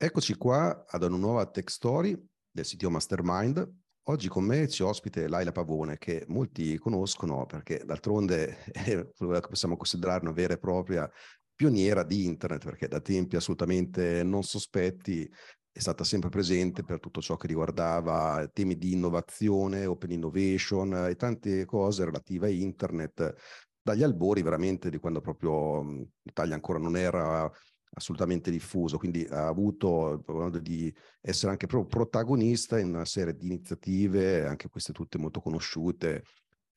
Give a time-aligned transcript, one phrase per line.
[0.00, 2.16] Eccoci qua ad una nuova tech story
[2.48, 3.68] del sito Mastermind.
[4.04, 9.48] Oggi con me ci ospite Laila Pavone, che molti conoscono perché d'altronde è quella che
[9.48, 11.10] possiamo considerare una vera e propria
[11.52, 15.28] pioniera di internet, perché da tempi assolutamente non sospetti
[15.68, 21.16] è stata sempre presente per tutto ciò che riguardava temi di innovazione, open innovation e
[21.16, 23.34] tante cose relative a internet,
[23.82, 25.82] dagli albori veramente di quando proprio
[26.22, 27.50] l'Italia ancora non era
[27.92, 33.46] assolutamente diffuso, quindi ha avuto modo di essere anche proprio protagonista in una serie di
[33.46, 36.24] iniziative, anche queste tutte molto conosciute,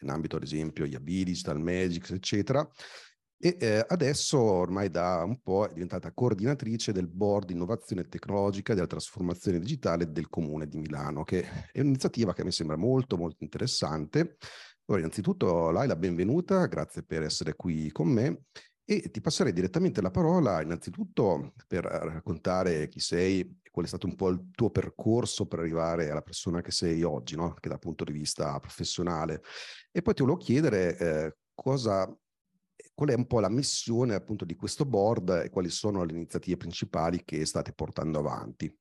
[0.02, 2.68] in ambito ad esempio IAB, Digital Magic, eccetera.
[3.44, 8.86] E eh, adesso ormai da un po' è diventata coordinatrice del board innovazione tecnologica della
[8.86, 14.38] trasformazione digitale del comune di Milano, che è un'iniziativa che mi sembra molto molto interessante.
[14.86, 18.44] Allora, innanzitutto Laila, benvenuta, grazie per essere qui con me
[18.86, 24.08] e ti passerei direttamente la parola innanzitutto per raccontare chi sei e qual è stato
[24.08, 27.46] un po' il tuo percorso per arrivare alla persona che sei oggi, no?
[27.46, 29.44] anche dal punto di vista professionale.
[29.92, 32.06] E poi ti volevo chiedere eh, cosa,
[32.94, 36.58] qual è un po' la missione appunto di questo board e quali sono le iniziative
[36.58, 38.81] principali che state portando avanti.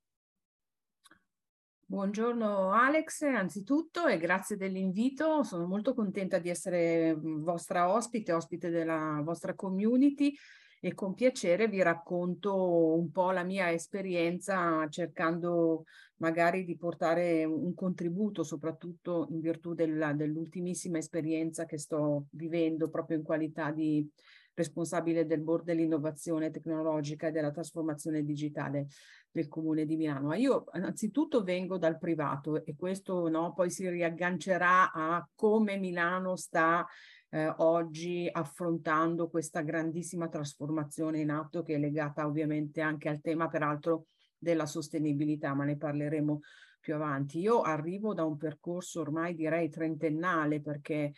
[1.90, 5.42] Buongiorno Alex, anzitutto e grazie dell'invito.
[5.42, 10.32] Sono molto contenta di essere mm, vostra ospite, ospite della vostra community
[10.78, 15.82] e con piacere vi racconto un po' la mia esperienza cercando
[16.18, 23.16] magari di portare un contributo, soprattutto in virtù della, dell'ultimissima esperienza che sto vivendo proprio
[23.16, 24.08] in qualità di
[24.54, 28.86] responsabile del board dell'innovazione tecnologica e della trasformazione digitale
[29.30, 30.34] del comune di Milano.
[30.34, 36.86] Io innanzitutto vengo dal privato e questo no, poi si riaggancerà a come Milano sta
[37.30, 43.48] eh, oggi affrontando questa grandissima trasformazione in atto che è legata ovviamente anche al tema
[43.48, 46.40] peraltro della sostenibilità, ma ne parleremo
[46.80, 47.38] più avanti.
[47.38, 51.12] Io arrivo da un percorso ormai direi trentennale perché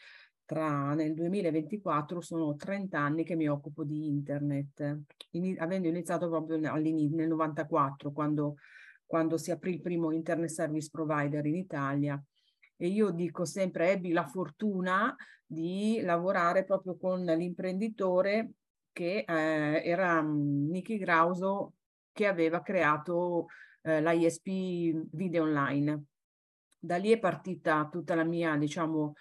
[0.52, 6.58] tra, nel 2024 sono 30 anni che mi occupo di internet, in, avendo iniziato proprio
[6.58, 8.56] nel 94 quando,
[9.06, 12.22] quando si aprì il primo internet service provider in Italia
[12.76, 18.50] e io dico sempre ebbi la fortuna di lavorare proprio con l'imprenditore
[18.92, 21.76] che eh, era um, Nicky Grauso
[22.12, 23.46] che aveva creato
[23.80, 26.04] eh, l'ISP Video Online.
[26.78, 29.14] Da lì è partita tutta la mia, diciamo,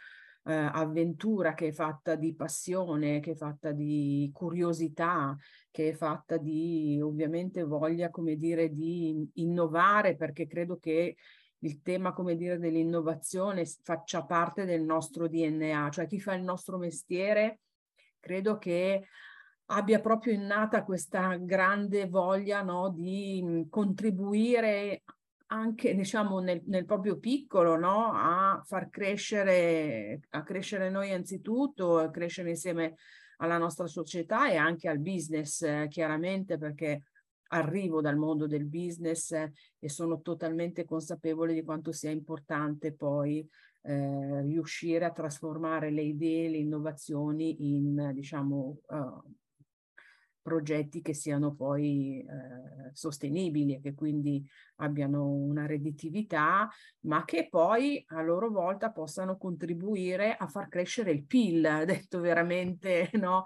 [0.44, 5.38] eh, avventura che è fatta di passione, che è fatta di curiosità,
[5.70, 11.16] che è fatta di ovviamente voglia, come dire, di innovare, perché credo che
[11.60, 16.78] il tema, come dire, dell'innovazione faccia parte del nostro DNA, cioè chi fa il nostro
[16.78, 17.60] mestiere,
[18.20, 19.06] credo che
[19.66, 25.04] abbia proprio innata questa grande voglia no, di contribuire
[25.52, 28.12] anche diciamo nel, nel proprio piccolo no?
[28.14, 32.96] a far crescere, a crescere noi anzitutto, a crescere insieme
[33.38, 37.04] alla nostra società e anche al business eh, chiaramente perché
[37.50, 43.46] arrivo dal mondo del business eh, e sono totalmente consapevole di quanto sia importante poi
[43.82, 49.34] eh, riuscire a trasformare le idee, le innovazioni in diciamo uh,
[50.42, 54.46] progetti che siano poi eh, sostenibili e che quindi
[54.78, 56.70] abbiano una redditività,
[57.02, 63.10] ma che poi a loro volta possano contribuire a far crescere il PIL, detto veramente,
[63.20, 63.44] no?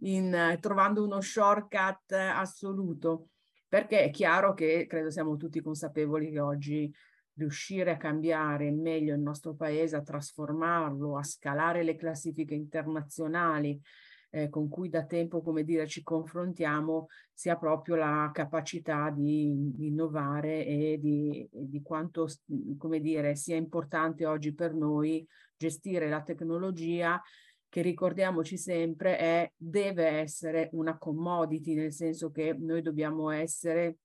[0.00, 3.28] In, trovando uno shortcut assoluto.
[3.68, 6.90] Perché è chiaro che credo siamo tutti consapevoli che oggi
[7.38, 13.80] riuscire a cambiare meglio il nostro paese, a trasformarlo, a scalare le classifiche internazionali,
[14.30, 19.86] eh, con cui da tempo, come dire, ci confrontiamo, sia proprio la capacità di, di
[19.86, 22.28] innovare e di, di quanto,
[22.76, 27.20] come dire, sia importante oggi per noi gestire la tecnologia
[27.70, 33.98] che ricordiamoci sempre è, deve essere una commodity, nel senso che noi dobbiamo essere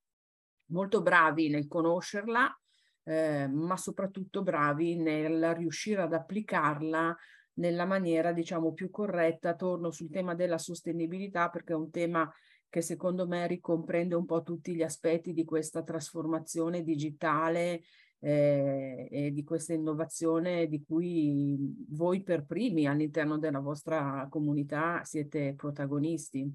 [0.68, 2.60] molto bravi nel conoscerla,
[3.04, 7.16] eh, ma soprattutto bravi nel riuscire ad applicarla
[7.56, 9.56] nella maniera diciamo più corretta.
[9.56, 12.32] Torno sul tema della sostenibilità perché è un tema
[12.70, 17.84] che secondo me ricomprende un po' tutti gli aspetti di questa trasformazione digitale
[18.20, 21.56] eh, e di questa innovazione di cui
[21.90, 26.52] voi per primi all'interno della vostra comunità siete protagonisti.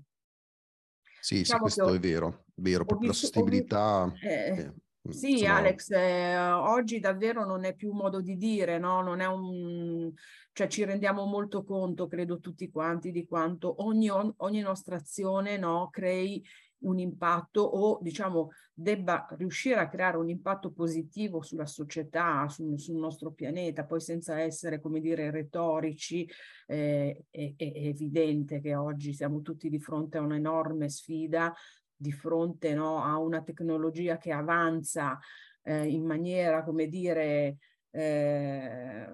[1.20, 4.12] Sì, diciamo sì questo è vero, vero, proprio visto, la sostenibilità.
[4.20, 5.56] Eh, eh Mm, sì, insomma...
[5.56, 9.02] Alex, eh, oggi davvero non è più modo di dire, no?
[9.02, 10.12] Non è un...
[10.52, 15.88] cioè ci rendiamo molto conto, credo tutti quanti, di quanto ogni, ogni nostra azione no,
[15.90, 16.44] crei
[16.80, 22.96] un impatto o diciamo debba riuscire a creare un impatto positivo sulla società, sul, sul
[22.96, 26.28] nostro pianeta, poi senza essere, come dire, retorici,
[26.66, 31.52] eh, è, è evidente che oggi siamo tutti di fronte a un'enorme sfida,
[31.98, 35.18] di fronte no, a una tecnologia che avanza
[35.62, 37.58] eh, in maniera, come dire,
[37.90, 39.12] eh,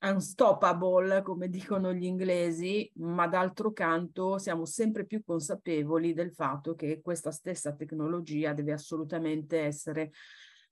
[0.00, 7.00] unstoppable, come dicono gli inglesi, ma d'altro canto siamo sempre più consapevoli del fatto che
[7.00, 10.10] questa stessa tecnologia deve assolutamente essere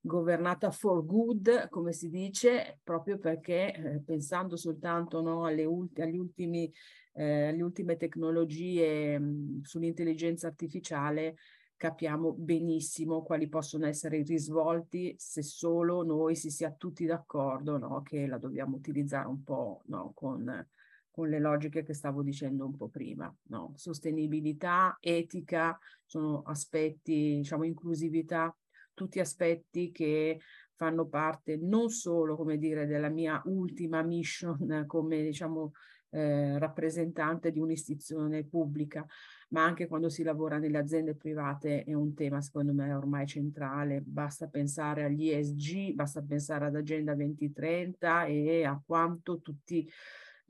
[0.01, 6.17] governata for good, come si dice, proprio perché eh, pensando soltanto no, alle, ulti- agli
[6.17, 6.73] ultimi,
[7.13, 9.21] eh, alle ultime tecnologie
[9.63, 11.37] sull'intelligenza artificiale,
[11.81, 18.03] capiamo benissimo quali possono essere i risvolti se solo noi si sia tutti d'accordo no?
[18.03, 20.13] che la dobbiamo utilizzare un po' no?
[20.15, 20.69] con,
[21.11, 23.35] con, le logiche che stavo dicendo un po' prima.
[23.45, 23.73] No?
[23.77, 28.55] Sostenibilità, etica, sono aspetti, diciamo, inclusività,
[28.93, 30.39] tutti aspetti che
[30.75, 35.73] fanno parte non solo, come dire, della mia ultima mission come, diciamo,
[36.11, 39.07] eh, rappresentante di un'istituzione pubblica,
[39.51, 44.03] ma anche quando si lavora nelle aziende private è un tema secondo me ormai centrale.
[44.05, 49.89] Basta pensare agli ESG, basta pensare ad Agenda 2030 e a quanto tutti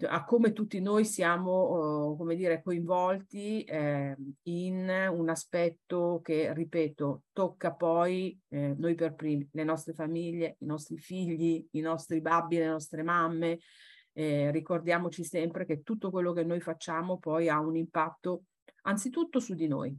[0.07, 7.25] a come tutti noi siamo, uh, come dire, coinvolti eh, in un aspetto che, ripeto,
[7.33, 12.57] tocca poi eh, noi per primi, le nostre famiglie, i nostri figli, i nostri babbi,
[12.57, 13.59] le nostre mamme.
[14.13, 18.45] Eh, ricordiamoci sempre che tutto quello che noi facciamo poi ha un impatto
[18.83, 19.97] anzitutto su di noi.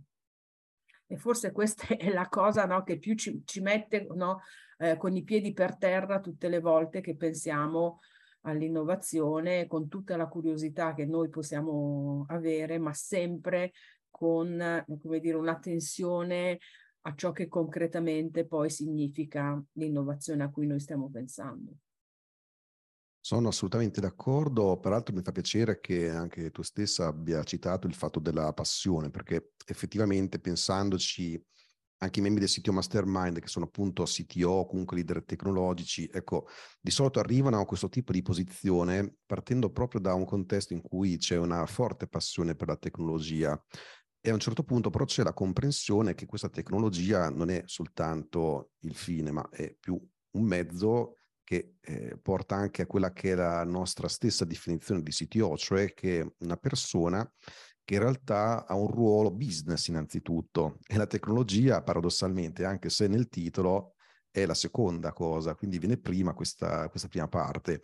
[1.08, 4.42] E forse questa è la cosa no, che più ci, ci mette no,
[4.78, 8.00] eh, con i piedi per terra tutte le volte che pensiamo
[8.42, 13.74] all'innovazione, con tutta la curiosità che noi possiamo avere, ma sempre
[14.10, 16.60] con come dire, un'attenzione
[17.02, 21.74] a ciò che concretamente poi significa l'innovazione a cui noi stiamo pensando.
[23.24, 28.20] Sono assolutamente d'accordo, peraltro mi fa piacere che anche tu stessa abbia citato il fatto
[28.20, 31.40] della passione, perché effettivamente pensandoci
[32.00, 36.48] anche i membri del sito Mastermind, che sono appunto CTO, comunque leader tecnologici, ecco,
[36.82, 41.18] di solito arrivano a questo tipo di posizione partendo proprio da un contesto in cui
[41.18, 43.64] c'è una forte passione per la tecnologia.
[44.20, 48.72] E a un certo punto però c'è la comprensione che questa tecnologia non è soltanto
[48.80, 49.94] il fine, ma è più
[50.32, 51.18] un mezzo
[51.52, 55.94] che eh, porta anche a quella che è la nostra stessa definizione di CTO, cioè
[55.94, 57.30] che una persona
[57.84, 63.28] che in realtà ha un ruolo business innanzitutto e la tecnologia paradossalmente, anche se nel
[63.28, 63.96] titolo
[64.30, 67.82] è la seconda cosa, quindi viene prima questa, questa prima parte.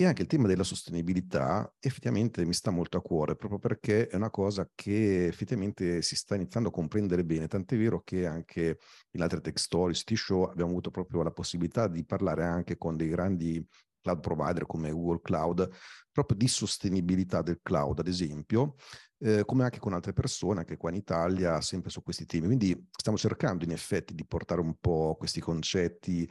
[0.00, 4.16] E anche il tema della sostenibilità effettivamente mi sta molto a cuore, proprio perché è
[4.16, 8.78] una cosa che effettivamente si sta iniziando a comprendere bene, tant'è vero che anche
[9.10, 12.96] in altre tech stories, city show, abbiamo avuto proprio la possibilità di parlare anche con
[12.96, 13.62] dei grandi
[14.00, 15.68] cloud provider come Google Cloud,
[16.10, 18.76] proprio di sostenibilità del cloud, ad esempio,
[19.18, 22.46] eh, come anche con altre persone, anche qua in Italia, sempre su questi temi.
[22.46, 26.26] Quindi stiamo cercando in effetti di portare un po' questi concetti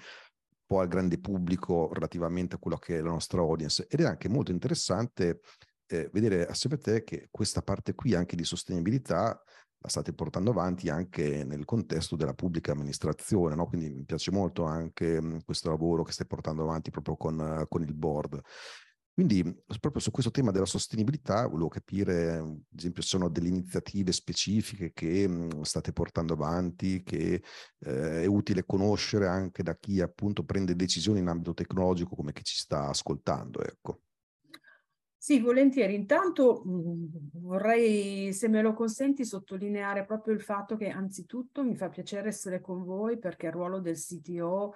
[0.69, 3.87] po' al grande pubblico relativamente a quello che è la nostra audience.
[3.89, 5.39] Ed è anche molto interessante
[5.87, 9.41] eh, vedere assieme a te che questa parte qui anche di sostenibilità
[9.81, 13.65] la state portando avanti anche nel contesto della pubblica amministrazione, no?
[13.65, 17.93] quindi mi piace molto anche questo lavoro che stai portando avanti proprio con, con il
[17.93, 18.39] board.
[19.19, 19.43] Quindi
[19.81, 24.93] proprio su questo tema della sostenibilità volevo capire, ad esempio, se sono delle iniziative specifiche
[24.93, 27.43] che mh, state portando avanti, che
[27.79, 32.45] eh, è utile conoscere anche da chi appunto prende decisioni in ambito tecnologico come chi
[32.45, 33.61] ci sta ascoltando.
[33.61, 34.03] Ecco.
[35.17, 35.95] Sì, volentieri.
[35.95, 41.89] Intanto mh, vorrei, se me lo consenti, sottolineare proprio il fatto che anzitutto mi fa
[41.89, 44.75] piacere essere con voi perché il ruolo del CTO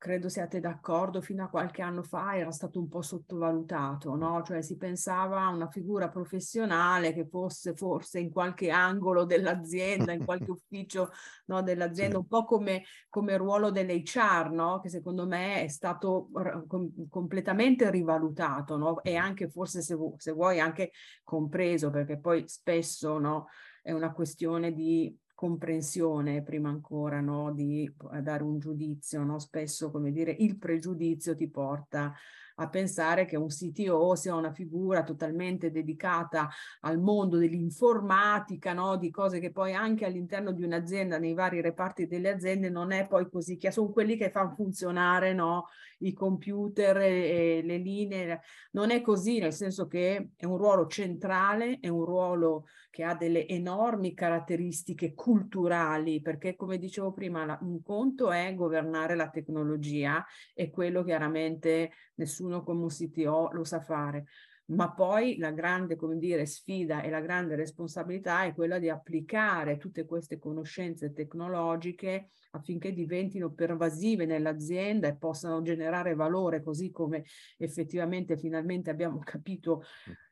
[0.00, 4.42] credo siate d'accordo, fino a qualche anno fa era stato un po' sottovalutato, no?
[4.42, 10.24] Cioè si pensava a una figura professionale che fosse forse in qualche angolo dell'azienda, in
[10.24, 11.10] qualche ufficio
[11.48, 14.80] no, dell'azienda, un po' come, come ruolo dell'HR, no?
[14.80, 16.30] Che secondo me è stato
[16.66, 19.02] com- completamente rivalutato, no?
[19.02, 20.92] E anche forse se, vu- se vuoi anche
[21.22, 23.48] compreso, perché poi spesso, no?
[23.82, 29.38] È una questione di comprensione prima ancora no, di dare un giudizio, no?
[29.38, 32.12] spesso come dire il pregiudizio ti porta
[32.60, 36.48] a pensare che un CTO sia una figura totalmente dedicata
[36.80, 38.96] al mondo dell'informatica, no?
[38.96, 43.06] di cose che poi anche all'interno di un'azienda, nei vari reparti delle aziende, non è
[43.06, 45.68] poi così chiaro, sono quelli che fanno funzionare no?
[46.00, 48.40] i computer e, le linee,
[48.72, 53.14] non è così, nel senso che è un ruolo centrale, è un ruolo che ha
[53.14, 60.70] delle enormi caratteristiche culturali, perché come dicevo prima, un conto è governare la tecnologia e
[60.70, 64.26] quello chiaramente nessuno come un CTO lo sa fare.
[64.70, 69.78] Ma poi la grande, come dire, sfida e la grande responsabilità è quella di applicare
[69.78, 77.24] tutte queste conoscenze tecnologiche affinché diventino pervasive nell'azienda e possano generare valore, così come
[77.58, 79.82] effettivamente finalmente abbiamo capito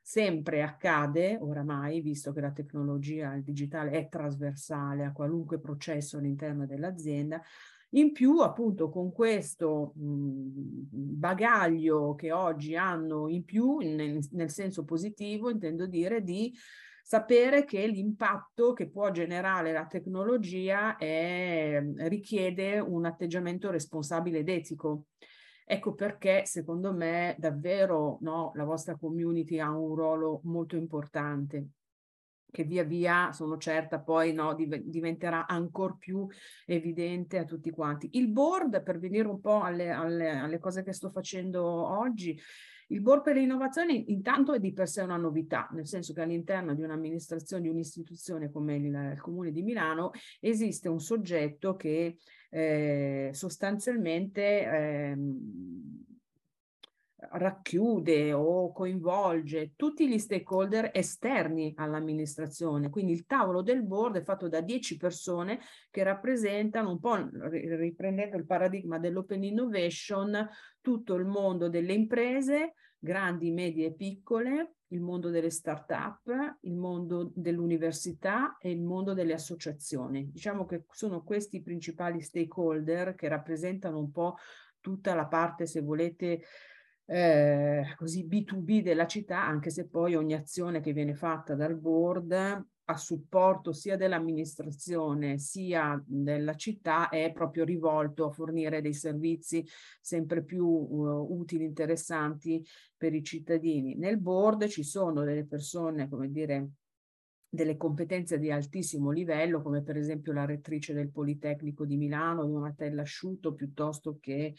[0.01, 6.65] sempre accade oramai, visto che la tecnologia, il digitale è trasversale a qualunque processo all'interno
[6.65, 7.43] dell'azienda,
[7.91, 15.51] in più, appunto, con questo bagaglio che oggi hanno in più, nel, nel senso positivo,
[15.51, 16.53] intendo dire, di
[17.03, 25.07] sapere che l'impatto che può generare la tecnologia è, richiede un atteggiamento responsabile ed etico.
[25.65, 31.69] Ecco perché secondo me davvero no, la vostra community ha un ruolo molto importante
[32.51, 36.27] che via via, sono certa, poi no, div- diventerà ancora più
[36.67, 38.11] evidente a tutti quanti.
[38.13, 42.39] Il board, per venire un po' alle, alle, alle cose che sto facendo oggi,
[42.91, 46.75] il board per l'innovazione intanto è di per sé una novità, nel senso che all'interno
[46.75, 52.17] di un'amministrazione, di un'istituzione come il, il, Comune di Milano, esiste un soggetto che
[52.49, 55.17] eh, sostanzialmente eh,
[57.19, 62.91] racchiude o coinvolge tutti gli stakeholder esterni all'amministrazione.
[62.91, 65.59] Quindi il tavolo del board è fatto da 10 persone
[65.91, 70.49] che rappresentano un po', riprendendo il paradigma dell'open innovation,
[70.81, 77.31] tutto il mondo delle imprese, grandi, medie e piccole, il mondo delle start-up, il mondo
[77.35, 80.31] dell'università e il mondo delle associazioni.
[80.31, 84.37] Diciamo che sono questi i principali stakeholder che rappresentano un po'
[84.81, 86.43] tutta la parte, se volete,
[87.11, 92.67] eh, così B2B della città, anche se poi ogni azione che viene fatta dal board
[92.91, 99.67] a supporto sia dell'amministrazione sia della città è proprio rivolto a fornire dei servizi
[100.01, 102.65] sempre più uh, utili, interessanti
[102.97, 103.95] per i cittadini.
[103.95, 106.69] Nel board ci sono delle persone, come dire,
[107.49, 113.03] delle competenze di altissimo livello, come per esempio la rettrice del Politecnico di Milano, Donatella
[113.03, 114.55] Asciutto, piuttosto che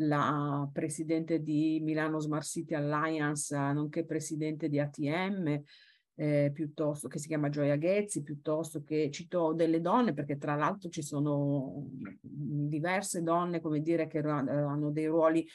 [0.00, 5.62] la presidente di Milano Smart City Alliance, nonché presidente di ATM,
[6.18, 10.90] eh, piuttosto che si chiama Gioia Ghezzi, piuttosto che cito delle donne, perché tra l'altro
[10.90, 11.88] ci sono
[12.20, 15.46] diverse donne, come dire, che hanno dei ruoli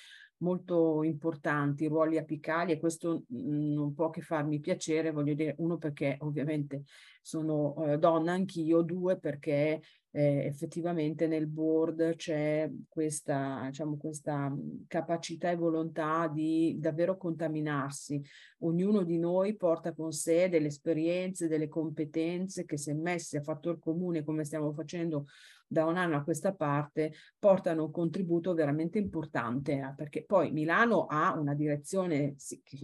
[0.41, 6.17] molto importanti, ruoli apicali e questo non può che farmi piacere, voglio dire, uno perché
[6.21, 6.83] ovviamente
[7.21, 9.81] sono eh, donna anch'io, due perché
[10.13, 14.53] eh, effettivamente nel board c'è questa, diciamo, questa
[14.87, 18.21] capacità e volontà di davvero contaminarsi.
[18.59, 23.79] Ognuno di noi porta con sé delle esperienze, delle competenze che se messe a fattor
[23.79, 25.25] comune come stiamo facendo
[25.71, 31.05] da un anno a questa parte portano un contributo veramente importante eh, perché poi Milano
[31.05, 32.35] ha una direzione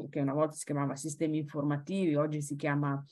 [0.09, 3.03] che una volta si chiamava sistemi informativi, oggi si chiama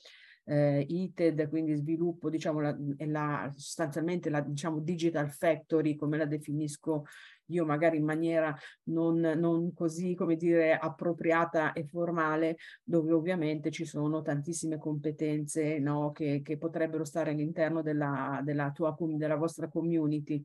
[0.46, 7.04] eh, ITED, quindi sviluppo, diciamo, la, la, sostanzialmente la diciamo, digital factory, come la definisco
[7.50, 13.84] io magari in maniera non, non così, come dire, appropriata e formale, dove ovviamente ci
[13.84, 20.44] sono tantissime competenze no, che, che potrebbero stare all'interno della, della, tua, della vostra community.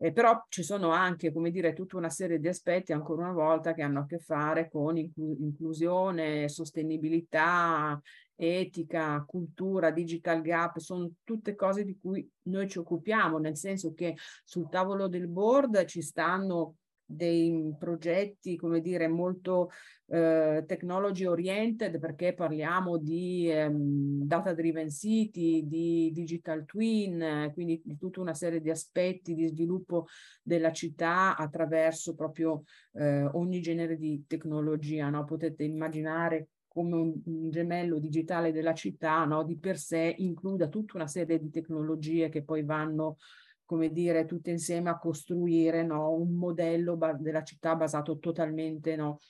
[0.00, 3.74] Eh, però ci sono anche, come dire, tutta una serie di aspetti, ancora una volta,
[3.74, 8.00] che hanno a che fare con inclu inclusione, sostenibilità,
[8.38, 14.16] etica, cultura, digital gap, sono tutte cose di cui noi ci occupiamo, nel senso che
[14.44, 16.76] sul tavolo del board ci stanno
[17.10, 19.70] dei progetti, come dire, molto
[20.08, 27.96] eh, technology oriented perché parliamo di ehm, data driven city, di digital twin, quindi di
[27.96, 30.06] tutta una serie di aspetti di sviluppo
[30.42, 35.08] della città attraverso proprio eh, ogni genere di tecnologia.
[35.08, 35.24] No?
[35.24, 39.42] Potete immaginare come un, un gemello digitale della città, no?
[39.42, 43.16] di per sé includa tutta una serie di tecnologie che poi vanno
[43.64, 49.20] come dire, tutte insieme a costruire no, un modello della città basato totalmente no,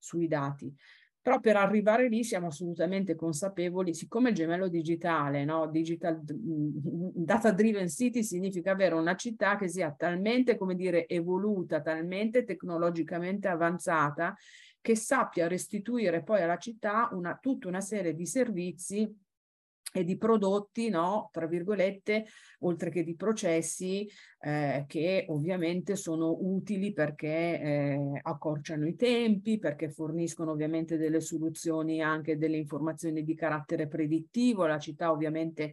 [0.00, 0.74] sui dati.
[1.20, 5.68] Però per arrivare lì siamo assolutamente consapevoli, siccome il gemello digitale, no?
[5.68, 12.42] Digital, data driven city significa avere una città che sia talmente, come dire, evoluta, talmente
[12.42, 14.34] tecnologicamente avanzata,
[14.84, 19.10] che sappia restituire poi alla città una, tutta una serie di servizi
[19.90, 22.26] e di prodotti, no, tra virgolette,
[22.58, 24.06] oltre che di processi
[24.40, 32.02] eh, che ovviamente sono utili perché eh, accorciano i tempi, perché forniscono ovviamente delle soluzioni
[32.02, 34.66] anche delle informazioni di carattere predittivo.
[34.66, 35.72] La città ovviamente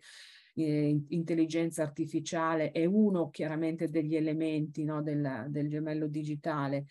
[0.53, 6.86] eh, intelligenza artificiale è uno chiaramente degli elementi no, del, del gemello digitale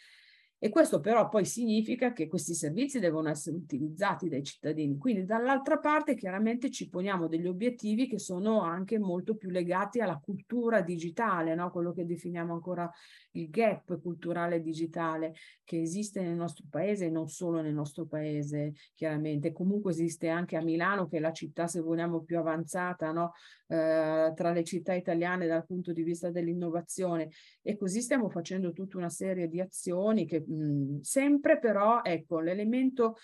[0.62, 4.98] e questo però poi significa che questi servizi devono essere utilizzati dai cittadini.
[4.98, 10.20] Quindi dall'altra parte chiaramente ci poniamo degli obiettivi che sono anche molto più legati alla
[10.22, 11.70] cultura digitale, no?
[11.70, 12.90] quello che definiamo ancora
[13.32, 15.32] il gap culturale digitale
[15.64, 19.52] che esiste nel nostro paese e non solo nel nostro paese, chiaramente.
[19.52, 23.32] Comunque esiste anche a Milano, che è la città, se vogliamo, più avanzata no?
[23.70, 27.28] Eh, tra le città italiane dal punto di vista dell'innovazione.
[27.62, 33.16] E così stiamo facendo tutta una serie di azioni che mh, sempre però, ecco, l'elemento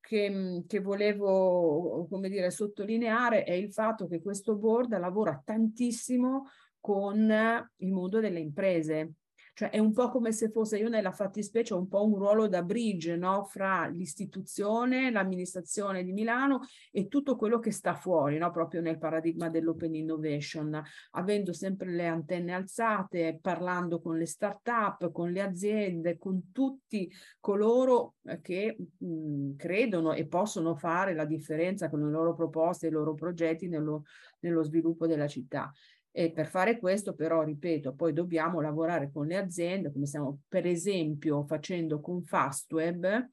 [0.00, 6.44] che, che, volevo come dire, sottolineare è il fatto che questo board lavora tantissimo
[6.78, 7.28] con
[7.76, 9.14] il mondo delle imprese.
[9.58, 12.62] Cioè è un po' come se fosse io nella fattispecie un po' un ruolo da
[12.62, 13.42] bridge no?
[13.42, 16.60] fra l'istituzione, l'amministrazione di Milano
[16.92, 18.52] e tutto quello che sta fuori, no?
[18.52, 25.32] proprio nel paradigma dell'open innovation, avendo sempre le antenne alzate, parlando con le start-up, con
[25.32, 27.10] le aziende, con tutti
[27.40, 32.90] coloro eh, che mh, credono e possono fare la differenza con le loro proposte i
[32.90, 34.04] loro progetti nello,
[34.38, 35.72] nello sviluppo della città.
[36.10, 40.66] E per fare questo però, ripeto, poi dobbiamo lavorare con le aziende, come stiamo per
[40.66, 43.28] esempio facendo con Fastweb,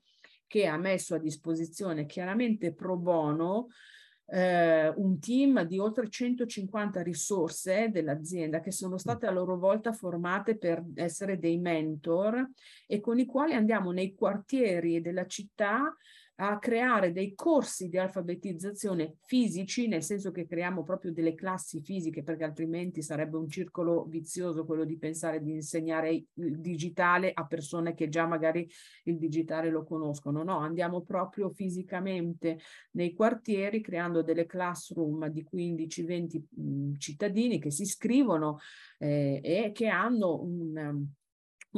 [0.48, 3.68] che ha messo a disposizione chiaramente pro bono
[4.28, 10.58] eh, un team di oltre 150 risorse dell'azienda che sono state a loro volta formate
[10.58, 12.50] per essere dei mentor
[12.88, 15.96] e con i quali andiamo nei quartieri della città
[16.38, 22.24] a creare dei corsi di alfabetizzazione fisici, nel senso che creiamo proprio delle classi fisiche,
[22.24, 27.94] perché altrimenti sarebbe un circolo vizioso quello di pensare di insegnare il digitale a persone
[27.94, 28.70] che già magari
[29.04, 30.44] il digitale lo conoscono.
[30.44, 32.60] No, andiamo proprio fisicamente
[32.92, 38.60] nei quartieri creando delle classroom di 15-20 cittadini che si iscrivono
[38.98, 41.08] eh, e che hanno un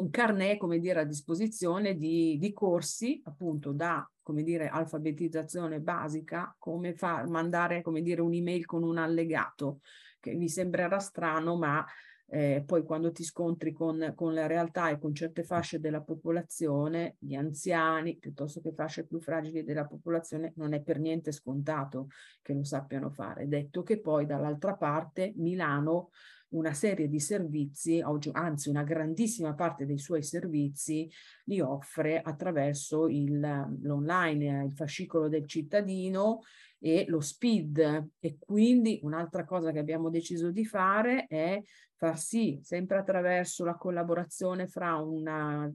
[0.01, 6.55] un carnet, come dire, a disposizione di, di corsi, appunto, da, come dire, alfabetizzazione basica,
[6.57, 9.79] come far, mandare, come dire, un'email con un allegato,
[10.19, 11.85] che vi sembrerà strano, ma
[12.29, 17.15] eh, poi quando ti scontri con, con la realtà e con certe fasce della popolazione,
[17.19, 22.07] gli anziani, piuttosto che fasce più fragili della popolazione, non è per niente scontato
[22.41, 23.47] che lo sappiano fare.
[23.47, 26.09] Detto che poi dall'altra parte Milano
[26.49, 31.09] una serie di servizi, anzi una grandissima parte dei suoi servizi
[31.45, 36.41] li offre attraverso l'online, il fascicolo del cittadino
[36.79, 38.09] e lo speed.
[38.19, 41.61] E quindi un'altra cosa che abbiamo deciso di fare è
[41.95, 45.71] far sì, sempre attraverso la collaborazione fra una,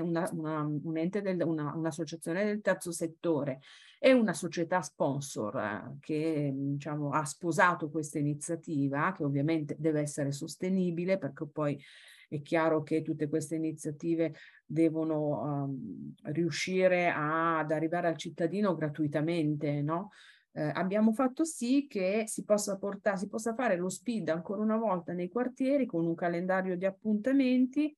[0.00, 3.60] una, una, un ente del, una, un'associazione del terzo settore
[3.98, 10.32] e una società sponsor eh, che diciamo, ha sposato questa iniziativa, che ovviamente deve essere
[10.32, 11.82] sostenibile perché poi
[12.28, 19.80] è chiaro che tutte queste iniziative devono um, riuscire a, ad arrivare al cittadino gratuitamente,
[19.80, 20.10] no?
[20.52, 24.78] Eh, abbiamo fatto sì che si possa portare, si possa fare lo speed ancora una
[24.78, 27.94] volta nei quartieri con un calendario di appuntamenti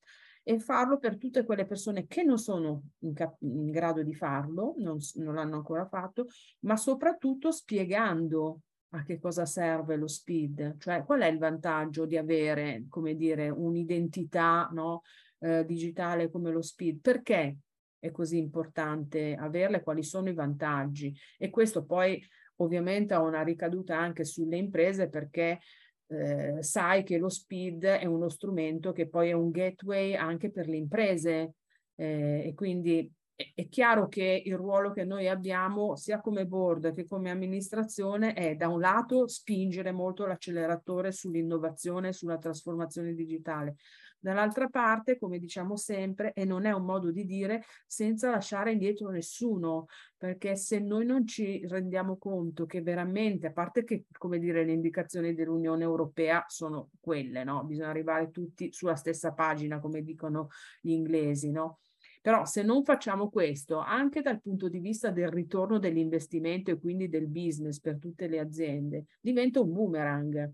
[0.49, 4.97] e farlo per tutte quelle persone che non sono in, in grado di farlo, non,
[5.17, 6.29] non l'hanno ancora fatto,
[6.61, 8.61] ma soprattutto spiegando
[8.93, 13.51] a che cosa serve lo speed, cioè qual è il vantaggio di avere, come dire,
[13.51, 15.03] un'identità no,
[15.41, 17.59] eh, digitale come lo speed, perché
[17.99, 21.15] è così importante averle, quali sono i vantaggi?
[21.37, 22.19] E questo poi
[22.57, 25.61] ovviamente ha una ricaduta anche sulle imprese perché
[26.09, 30.69] eh, sai che lo speed è uno strumento che poi è un gateway anche per
[30.69, 31.55] le imprese
[31.95, 36.95] eh, e quindi è, è chiaro che il ruolo che noi abbiamo sia come board
[36.95, 43.77] che come amministrazione è da un lato spingere molto l'acceleratore sull'innovazione, sulla trasformazione digitale,
[44.21, 49.11] Dall'altra parte, come diciamo sempre, e non è un modo di dire, senza lasciare indietro
[49.11, 54.65] nessuno, perché se noi non ci rendiamo conto che veramente, a parte che, come dire,
[54.65, 57.63] le indicazioni dell'Unione Europea sono quelle, no?
[57.65, 60.49] Bisogna arrivare tutti sulla stessa pagina, come dicono
[60.81, 61.79] gli inglesi, no?
[62.21, 67.09] Però se non facciamo questo, anche dal punto di vista del ritorno dell'investimento e quindi
[67.09, 70.53] del business per tutte le aziende, diventa un boomerang.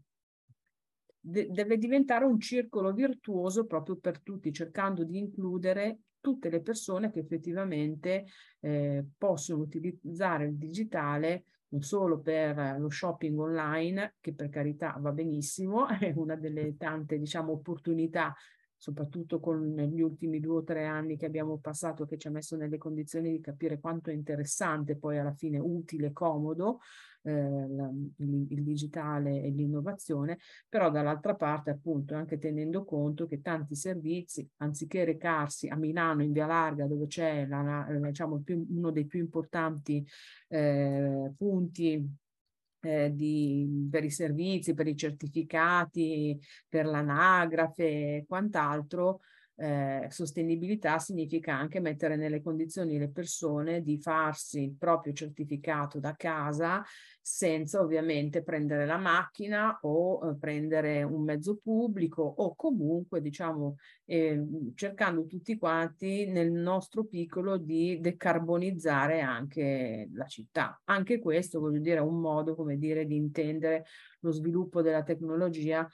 [1.27, 7.11] De- deve diventare un circolo virtuoso proprio per tutti, cercando di includere tutte le persone
[7.11, 8.27] che effettivamente
[8.61, 15.13] eh, possono utilizzare il digitale non solo per lo shopping online, che per carità va
[15.13, 18.35] benissimo, è una delle tante diciamo, opportunità
[18.77, 22.57] soprattutto con gli ultimi due o tre anni che abbiamo passato, che ci ha messo
[22.57, 26.81] nelle condizioni di capire quanto è interessante, poi alla fine utile, comodo,
[27.23, 33.75] eh, il, il, digitale e l'innovazione, però dall'altra parte appunto anche tenendo conto che tanti
[33.75, 39.07] servizi, anziché recarsi a Milano in via Larga, dove c'è la, diciamo, più, uno dei
[39.07, 40.07] più importanti
[40.49, 42.23] eh, punti
[42.85, 49.21] eh, di, per i servizi, per i certificati, per l'anagrafe e quant'altro,
[49.57, 56.15] eh, sostenibilità significa anche mettere nelle condizioni le persone di farsi il proprio certificato da
[56.17, 56.83] casa
[57.21, 64.45] senza ovviamente prendere la macchina o eh, prendere un mezzo pubblico o comunque diciamo eh,
[64.75, 70.81] cercando tutti quanti nel nostro piccolo di decarbonizzare anche la città.
[70.85, 73.85] Anche questo voglio dire è un modo come dire di intendere
[74.21, 75.89] lo sviluppo della tecnologia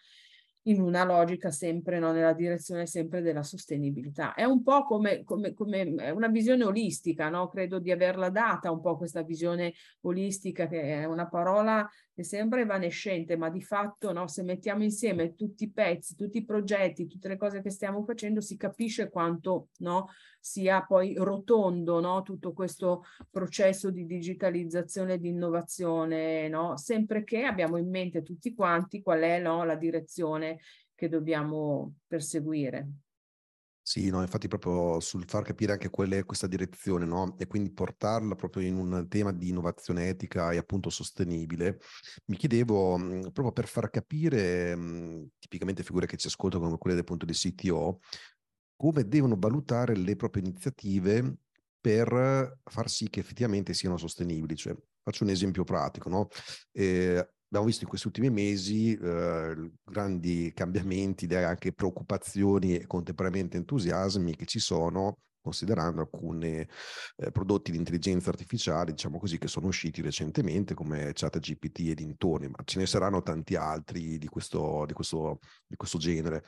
[0.65, 4.35] in una logica sempre no, nella direzione sempre della sostenibilità.
[4.35, 7.49] È un po' come, come, come una visione olistica, no?
[7.49, 11.89] credo di averla data un po' questa visione olistica, che è una parola
[12.21, 16.45] che sembra evanescente, ma di fatto no, se mettiamo insieme tutti i pezzi, tutti i
[16.45, 22.21] progetti, tutte le cose che stiamo facendo, si capisce quanto no, sia poi rotondo no,
[22.21, 26.77] tutto questo processo di digitalizzazione e di innovazione, no?
[26.77, 30.59] sempre che abbiamo in mente tutti quanti qual è la direzione
[30.95, 32.87] che dobbiamo perseguire.
[33.91, 37.35] Sì, no, infatti proprio sul far capire anche qual è questa direzione, no?
[37.39, 41.81] E quindi portarla proprio in un tema di innovazione etica e appunto sostenibile,
[42.27, 46.79] mi chiedevo, mhmm, proprio per far capire, mh, mhmm, tipicamente figure che ci ascoltano come
[46.79, 47.99] quelle del punto di CTO,
[48.77, 51.39] come devono valutare le proprie iniziative
[51.81, 54.55] per far sì che effettivamente siano sostenibili.
[54.55, 56.29] Cioè, faccio un esempio pratico, no?
[56.73, 64.37] Eh, abbiamo visto in questi ultimi mesi eh, grandi cambiamenti anche preoccupazioni e contemporaneamente entusiasmi
[64.37, 70.03] che ci sono considerando alcuni eh, prodotti di intelligenza artificiale, diciamo così, che sono usciti
[70.03, 75.39] recentemente come ChatGPT e dintorni, ma ce ne saranno tanti altri di questo, di, questo,
[75.67, 76.45] di questo genere.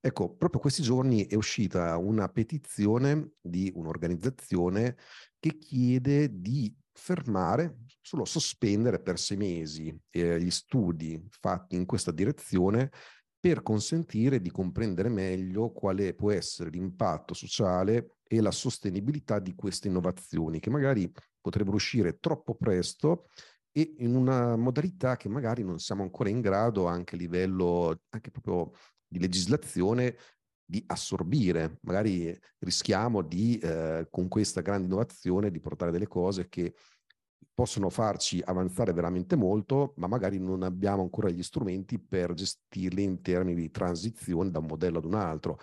[0.00, 4.96] Ecco, proprio questi giorni è uscita una petizione di un'organizzazione
[5.38, 12.10] che chiede di fermare, solo sospendere per sei mesi eh, gli studi fatti in questa
[12.10, 12.90] direzione
[13.38, 19.88] per consentire di comprendere meglio quale può essere l'impatto sociale e la sostenibilità di queste
[19.88, 23.26] innovazioni che magari potrebbero uscire troppo presto
[23.70, 28.30] e in una modalità che magari non siamo ancora in grado anche a livello anche
[28.30, 28.72] proprio
[29.06, 30.16] di legislazione
[30.66, 31.78] di assorbire.
[31.82, 36.74] Magari rischiamo di, eh, con questa grande innovazione, di portare delle cose che
[37.54, 43.22] possono farci avanzare veramente molto, ma magari non abbiamo ancora gli strumenti per gestirli in
[43.22, 45.58] termini di transizione da un modello ad un altro.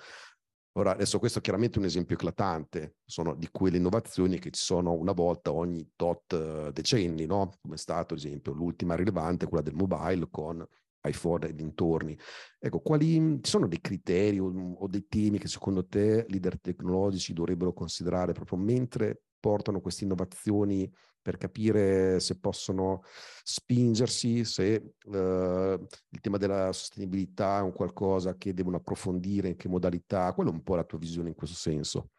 [0.76, 4.94] Ora, adesso questo è chiaramente un esempio eclatante, sono di quelle innovazioni che ci sono
[4.94, 7.52] una volta ogni tot uh, decenni, no?
[7.62, 10.66] Come è stato, ad esempio, l'ultima rilevante, quella del mobile con
[11.04, 12.18] iPhone e dintorni.
[12.60, 17.74] Ecco, quali sono dei criteri o, o dei temi che secondo te leader tecnologici dovrebbero
[17.74, 20.90] considerare proprio mentre portano queste innovazioni
[21.22, 23.02] per capire se possono
[23.44, 29.70] spingersi, se eh, il tema della sostenibilità è un qualcosa che devono approfondire, in che
[29.70, 32.10] modalità, qual è un po' la tua visione in questo senso?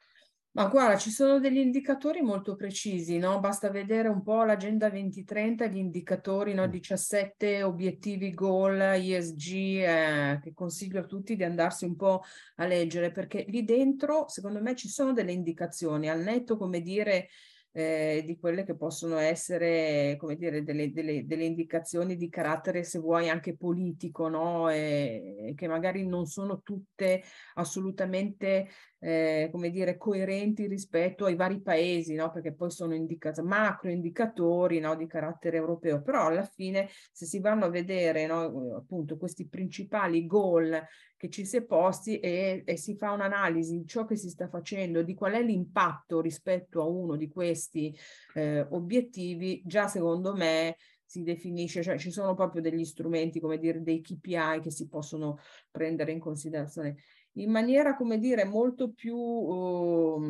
[0.56, 3.40] Ma guarda, ci sono degli indicatori molto precisi, no?
[3.40, 6.68] Basta vedere un po' l'agenda 2030, gli indicatori, no?
[6.68, 12.22] 17 obiettivi goal ESG, eh, che consiglio a tutti di andarsi un po'
[12.56, 17.30] a leggere, perché lì dentro, secondo me, ci sono delle indicazioni, al netto, come dire,
[17.76, 23.00] eh, di quelle che possono essere, come dire, delle, delle, delle, indicazioni di carattere, se
[23.00, 24.68] vuoi, anche politico, no?
[24.70, 28.68] E, che magari non sono tutte assolutamente,
[29.00, 32.30] eh, come dire, coerenti rispetto ai vari paesi, no?
[32.30, 34.94] Perché poi sono indica- macro indicatori, no?
[34.94, 36.00] Di carattere europeo.
[36.00, 38.76] Però alla fine, se si vanno a vedere, no?
[38.76, 40.80] Appunto, questi principali goal
[41.24, 44.46] che ci si è posti e, e, si fa un'analisi di ciò che si sta
[44.46, 47.96] facendo, di qual è l'impatto rispetto a uno di questi
[48.34, 53.82] eh, obiettivi, già secondo me si definisce, cioè ci sono proprio degli strumenti, come dire,
[53.82, 55.38] dei KPI che si possono
[55.70, 56.96] prendere in considerazione.
[57.36, 60.20] In maniera, come dire, molto più uh,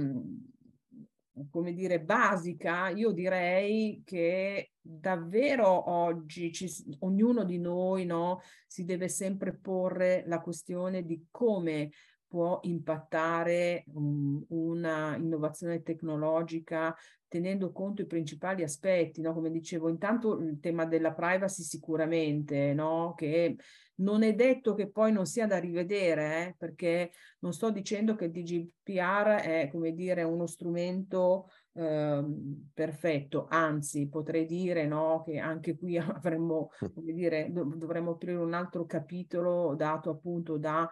[1.50, 6.70] come dire, basica, io direi che davvero oggi ci,
[7.00, 11.90] ognuno di noi no, si deve sempre porre la questione di come
[12.26, 16.94] può impattare um, una innovazione tecnologica
[17.34, 19.32] tenendo conto i principali aspetti, no?
[19.32, 23.14] come dicevo, intanto il tema della privacy sicuramente, no?
[23.16, 23.56] che
[23.96, 26.54] non è detto che poi non sia da rivedere, eh?
[26.56, 32.24] perché non sto dicendo che il DGPR è, come dire, uno strumento eh,
[32.72, 38.54] perfetto, anzi potrei dire no, che anche qui avremmo, come dire, dov- dovremmo aprire un
[38.54, 40.88] altro capitolo dato appunto da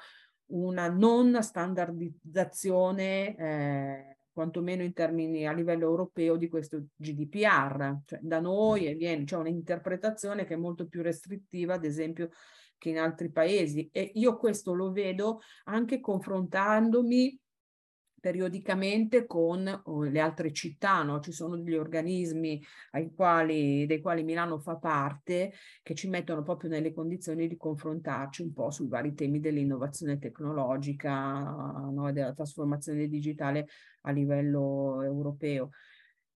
[0.47, 8.01] una non standardizzazione eh, quantomeno in termini a livello europeo di questo GDPR.
[8.05, 12.31] Cioè, da noi viene, c'è un'interpretazione che è molto più restrittiva, ad esempio,
[12.77, 13.89] che in altri paesi.
[13.93, 17.39] E io questo lo vedo anche confrontandomi
[18.23, 21.19] periodicamente con oh, le altre città, no?
[21.19, 22.63] ci sono degli organismi
[23.17, 28.53] quali, dei quali Milano fa parte che ci mettono proprio nelle condizioni di confrontarci un
[28.53, 31.11] po' sui vari temi dell'innovazione tecnologica
[31.91, 32.13] no?
[32.13, 33.67] della trasformazione digitale
[34.03, 35.71] a livello europeo.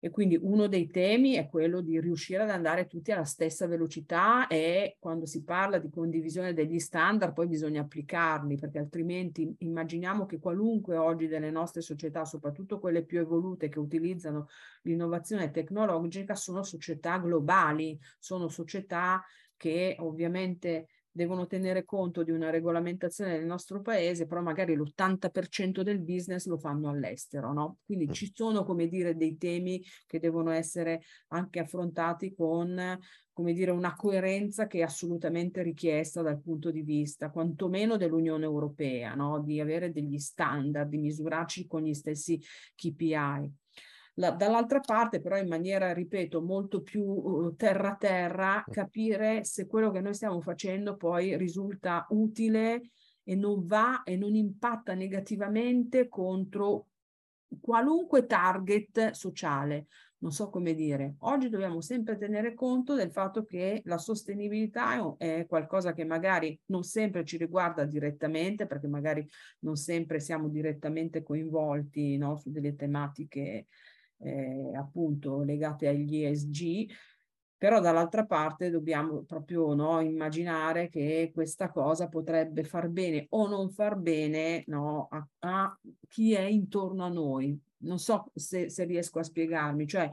[0.03, 4.47] E quindi uno dei temi è quello di riuscire ad andare tutti alla stessa velocità
[4.47, 10.39] e quando si parla di condivisione degli standard poi bisogna applicarli perché altrimenti immaginiamo che
[10.39, 14.49] qualunque oggi delle nostre società, soprattutto quelle più evolute che utilizzano
[14.81, 19.23] l'innovazione tecnologica, sono società globali, sono società
[19.55, 26.01] che ovviamente devono tenere conto di una regolamentazione del nostro paese, però magari l'80% del
[26.01, 27.77] business lo fanno all'estero, no?
[27.85, 32.99] Quindi ci sono, come dire, dei temi che devono essere anche affrontati con,
[33.31, 39.13] come dire, una coerenza che è assolutamente richiesta dal punto di vista, quantomeno dell'Unione Europea,
[39.13, 39.39] no?
[39.39, 42.41] Di avere degli standard, di misurarci con gli stessi
[42.75, 43.61] KPI.
[44.15, 49.89] La, dall'altra parte però in maniera, ripeto, molto più uh, terra terra, capire se quello
[49.89, 52.91] che noi stiamo facendo poi risulta utile
[53.23, 56.87] e non va e non impatta negativamente contro
[57.59, 59.87] qualunque target sociale.
[60.23, 61.15] Non so come dire.
[61.19, 66.83] Oggi dobbiamo sempre tenere conto del fatto che la sostenibilità è qualcosa che magari non
[66.83, 69.27] sempre ci riguarda direttamente, perché magari
[69.59, 73.67] non sempre siamo direttamente coinvolti no, su delle tematiche
[74.23, 76.89] eh, appunto legate agli ESG,
[77.57, 83.69] però dall'altra parte dobbiamo proprio no, immaginare che questa cosa potrebbe far bene o non
[83.69, 87.57] far bene no, a, a chi è intorno a noi.
[87.83, 90.09] Non so se, se riesco a spiegarmi, cioè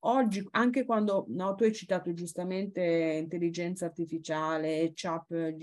[0.00, 2.82] oggi, anche quando no, tu hai citato giustamente
[3.20, 5.54] intelligenza artificiale, chat,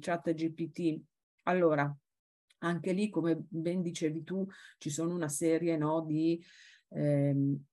[0.00, 1.00] chat GPT,
[1.42, 1.94] allora
[2.60, 4.46] anche lì, come ben dicevi tu,
[4.78, 6.42] ci sono una serie no, di
[6.90, 7.64] ehm,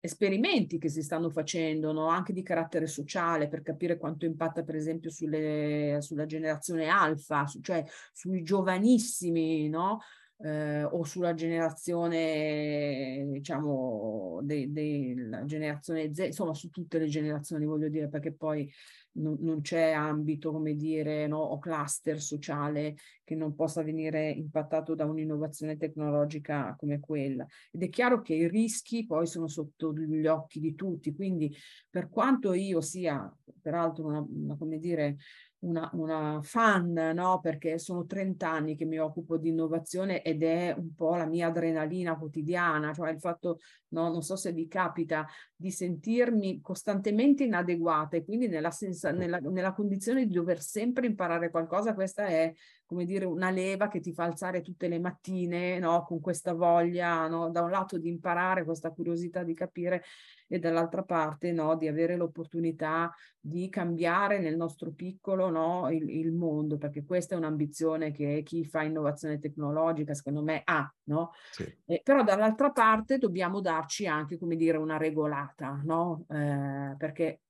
[0.00, 2.06] esperimenti che si stanno facendo, no?
[2.06, 7.60] anche di carattere sociale, per capire quanto impatta per esempio sulle, sulla generazione alfa, su,
[7.60, 10.00] cioè sui giovanissimi, no?
[10.38, 18.08] Eh, o sulla generazione, diciamo, della generazione Z, insomma su tutte le generazioni voglio dire,
[18.08, 18.70] perché poi
[19.16, 24.94] non, non c'è ambito, come dire, no, o cluster sociale che non possa venire impattato
[24.94, 27.46] da un'innovazione tecnologica come quella.
[27.70, 31.54] Ed è chiaro che i rischi poi sono sotto gli occhi di tutti, quindi
[31.90, 35.16] per quanto io sia, peraltro, una, una come dire,
[35.60, 37.40] una, una fan, no?
[37.40, 41.48] perché sono 30 anni che mi occupo di innovazione ed è un po' la mia
[41.48, 48.16] adrenalina quotidiana, cioè il fatto, no, non so se vi capita, di sentirmi costantemente inadeguata
[48.16, 52.52] e quindi nella, senza, nella, nella condizione di dover sempre imparare qualcosa, questa è
[52.86, 56.04] come dire, una leva che ti fa alzare tutte le mattine, no?
[56.04, 57.50] con questa voglia, no?
[57.50, 60.04] da un lato di imparare, questa curiosità di capire
[60.46, 61.76] e dall'altra parte no?
[61.76, 65.90] di avere l'opportunità di cambiare nel nostro piccolo no?
[65.90, 70.88] il, il, mondo, perché questa è un'ambizione che chi fa innovazione tecnologica secondo me ha,
[71.04, 71.32] no?
[71.50, 71.64] Sì.
[71.86, 76.24] Eh, però dall'altra parte dobbiamo darci anche, come dire, una regolata, no?
[76.28, 77.40] Eh, perché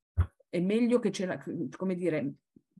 [0.49, 1.43] è meglio che ce la,
[1.75, 2.33] come dire,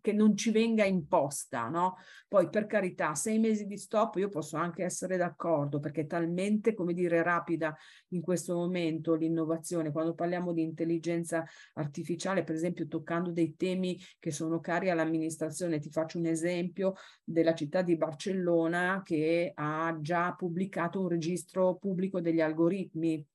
[0.08, 1.98] che non ci venga imposta, no?
[2.30, 6.74] Poi per carità, sei mesi di stop io posso anche essere d'accordo perché è talmente,
[6.74, 7.76] come dire, rapida
[8.10, 9.92] in questo momento l'innovazione.
[9.92, 15.90] Quando parliamo di intelligenza artificiale, per esempio, toccando dei temi che sono cari all'amministrazione, ti
[15.90, 22.40] faccio un esempio della città di Barcellona che ha già pubblicato un registro pubblico degli
[22.40, 23.26] algoritmi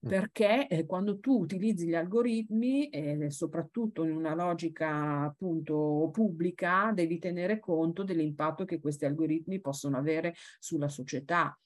[0.00, 7.18] perché eh, quando tu utilizzi gli algoritmi, eh, soprattutto in una logica appunto pubblica, devi
[7.18, 11.58] tenere conto dell'impatto che questi algoritmi possono avere sulla società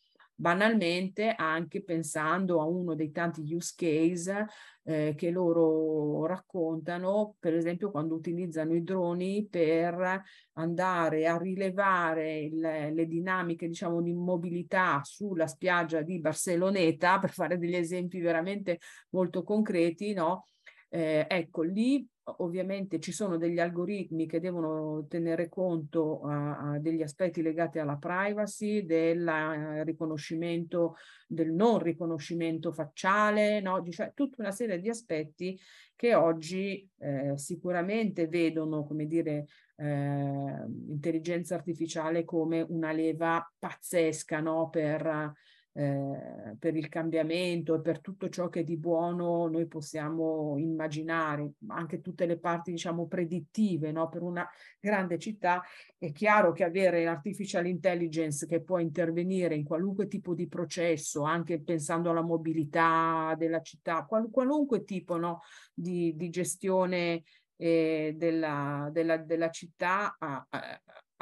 [0.42, 4.46] banalmente anche pensando a uno dei tanti use case
[4.82, 10.20] eh, che loro raccontano, per esempio quando utilizzano i droni per
[10.54, 17.56] andare a rilevare il, le dinamiche diciamo di mobilità sulla spiaggia di Barceloneta, per fare
[17.56, 20.46] degli esempi veramente molto concreti, no?
[20.88, 27.42] Eh, ecco, lì ovviamente ci sono degli algoritmi che devono tenere conto uh, degli aspetti
[27.42, 33.84] legati alla privacy, del uh, riconoscimento, del non riconoscimento facciale, no?
[33.90, 35.58] cioè tutta una serie di aspetti
[35.94, 44.68] che oggi eh, sicuramente vedono, come dire, eh, intelligenza artificiale come una leva pazzesca no?
[44.68, 45.32] per
[45.74, 52.02] eh, per il cambiamento e per tutto ciò che di buono noi possiamo immaginare, anche
[52.02, 54.08] tutte le parti diciamo predittive no?
[54.08, 54.46] per una
[54.78, 55.62] grande città,
[55.96, 61.60] è chiaro che avere l'artificial intelligence che può intervenire in qualunque tipo di processo, anche
[61.62, 65.40] pensando alla mobilità della città, qual- qualunque tipo no?
[65.72, 67.22] di, di gestione
[67.56, 70.46] eh, della, della, della città ha,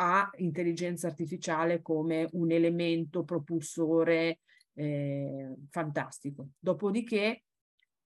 [0.01, 4.41] ha intelligenza artificiale come un elemento propulsore
[4.73, 6.49] eh, fantastico.
[6.59, 7.45] Dopodiché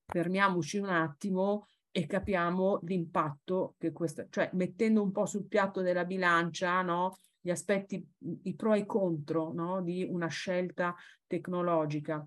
[0.05, 6.05] fermiamoci un attimo e capiamo l'impatto che questa, cioè mettendo un po' sul piatto della
[6.05, 7.17] bilancia, no?
[7.41, 8.05] gli aspetti,
[8.43, 9.81] i pro e i contro no?
[9.81, 10.97] di una scelta
[11.29, 12.27] tecnologica.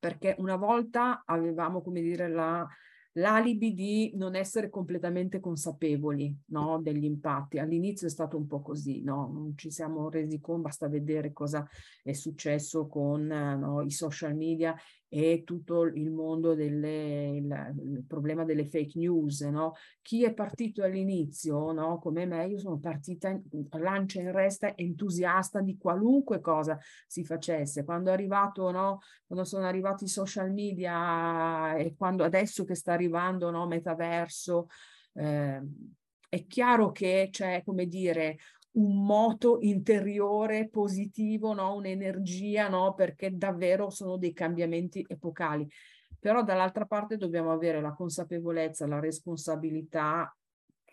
[0.00, 2.66] Perché una volta avevamo, come dire, la,
[3.14, 7.58] l'alibi di non essere completamente consapevoli no, degli impatti.
[7.58, 9.30] All'inizio è stato un po' così, no?
[9.32, 11.66] non ci siamo resi conto, basta vedere cosa
[12.02, 14.74] è successo con no, i social media
[15.12, 19.40] e tutto il mondo il problema delle fake news.
[19.40, 19.74] No?
[20.00, 21.98] Chi è partito all'inizio, no?
[21.98, 23.36] come me, io sono partita
[23.72, 27.84] lancia in resta entusiasta di qualunque cosa si facesse.
[27.84, 29.00] Quando è arrivato, no?
[29.26, 33.66] quando sono arrivati i social media e quando adesso che sta arrivando no?
[33.66, 34.68] metaverso,
[35.14, 35.60] eh,
[36.28, 38.38] è chiaro che c'è, come dire,
[38.72, 41.74] un moto interiore positivo, no?
[41.74, 42.94] un'energia, no?
[42.94, 45.68] perché davvero sono dei cambiamenti epocali.
[46.18, 50.34] Però dall'altra parte dobbiamo avere la consapevolezza, la responsabilità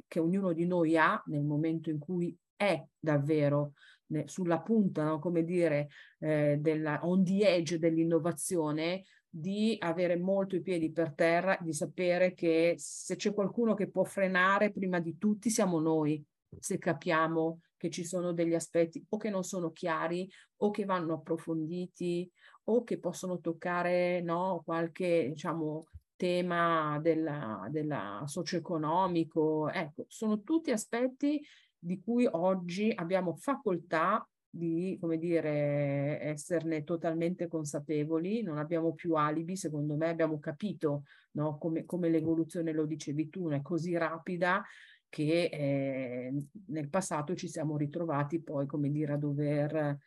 [0.07, 3.73] che ognuno di noi ha nel momento in cui è davvero
[4.25, 5.19] sulla punta, no?
[5.19, 11.57] come dire, eh, della, on the edge dell'innovazione, di avere molto i piedi per terra,
[11.61, 16.23] di sapere che se c'è qualcuno che può frenare prima di tutti siamo noi,
[16.59, 21.13] se capiamo che ci sono degli aspetti o che non sono chiari o che vanno
[21.13, 22.29] approfonditi
[22.65, 25.85] o che possono toccare no, qualche diciamo,
[26.15, 29.69] tema della, della socio-economico.
[29.69, 31.41] Ecco, sono tutti aspetti
[31.79, 39.55] di cui oggi abbiamo facoltà di, come dire, esserne totalmente consapevoli, non abbiamo più alibi,
[39.55, 44.63] secondo me abbiamo capito no, come, come l'evoluzione, lo dicevi tu, è così rapida
[45.09, 46.33] che eh,
[46.67, 49.97] nel passato ci siamo ritrovati poi, come dire, a dover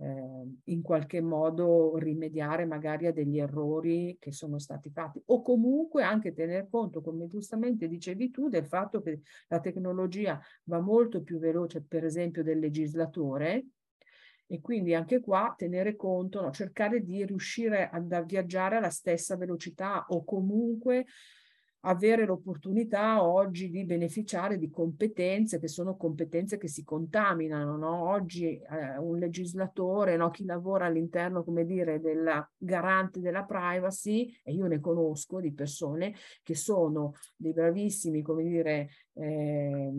[0.00, 5.20] eh, in qualche modo rimediare magari a degli errori che sono stati fatti.
[5.26, 10.80] O comunque anche tener conto, come giustamente dicevi tu, del fatto che la tecnologia va
[10.80, 13.66] molto più veloce, per esempio, del legislatore.
[14.50, 20.06] E quindi anche qua tenere conto, no, cercare di riuscire a, viaggiare alla stessa velocità
[20.08, 21.04] o comunque
[21.88, 27.76] avere l'opportunità oggi di beneficiare di competenze che sono competenze che si contaminano.
[27.76, 28.10] No?
[28.10, 30.30] Oggi eh, un legislatore, no?
[30.30, 36.14] chi lavora all'interno, come dire, del garante della privacy, e io ne conosco di persone
[36.42, 39.90] che sono dei bravissimi, come dire, eh,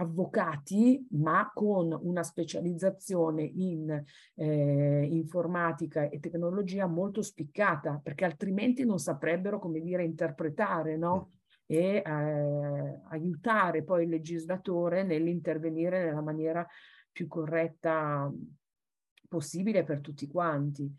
[0.00, 4.02] avvocati, ma con una specializzazione in
[4.34, 11.32] eh, informatica e tecnologia molto spiccata, perché altrimenti non saprebbero, come dire, interpretare, no?
[11.66, 16.66] e eh, aiutare poi il legislatore nell'intervenire nella maniera
[17.12, 18.28] più corretta
[19.28, 20.92] possibile per tutti quanti.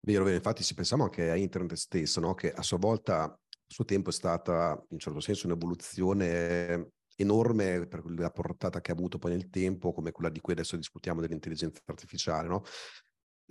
[0.00, 2.34] Vero, vero, infatti si pensiamo anche a internet stesso, no?
[2.34, 7.86] che a sua volta a suo tempo è stata in un certo senso un'evoluzione enorme
[7.86, 11.20] per la portata che ha avuto poi nel tempo, come quella di cui adesso discutiamo
[11.20, 12.62] dell'intelligenza artificiale, no?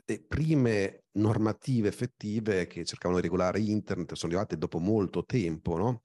[0.06, 6.04] Le prime normative effettive che cercavano di regolare internet sono arrivate dopo molto tempo, no?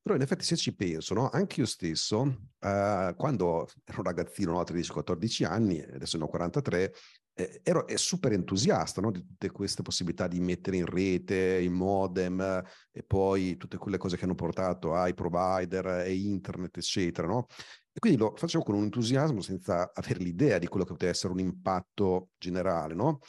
[0.00, 1.28] Però in effetti se ci penso, no?
[1.28, 4.62] anche io stesso, uh, quando ero ragazzino, no?
[4.62, 6.94] 13-14 anni, adesso ne ho 43,
[7.38, 9.12] eh, ero super entusiasta no?
[9.12, 12.40] di tutte queste possibilità di mettere in rete i modem
[12.90, 17.28] e poi tutte quelle cose che hanno portato ai provider e internet, eccetera.
[17.28, 17.46] No?
[17.92, 21.32] E quindi lo facevo con un entusiasmo senza avere l'idea di quello che poteva essere
[21.32, 23.20] un impatto generale, no?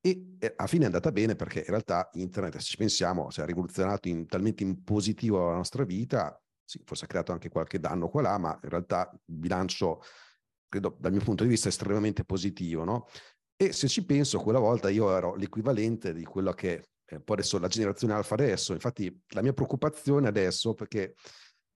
[0.00, 3.44] E a fine è andata bene perché in realtà internet, se ci pensiamo, si è
[3.44, 8.08] rivoluzionato in, talmente in positivo la nostra vita, sì, forse ha creato anche qualche danno
[8.08, 10.00] qua là, ma in realtà il bilancio,
[10.68, 13.06] credo, dal mio punto di vista, è estremamente positivo, no?
[13.58, 17.58] E se ci penso, quella volta io ero l'equivalente di quello che eh, poi adesso
[17.58, 18.72] la generazione alfa adesso.
[18.74, 21.14] Infatti la mia preoccupazione adesso, perché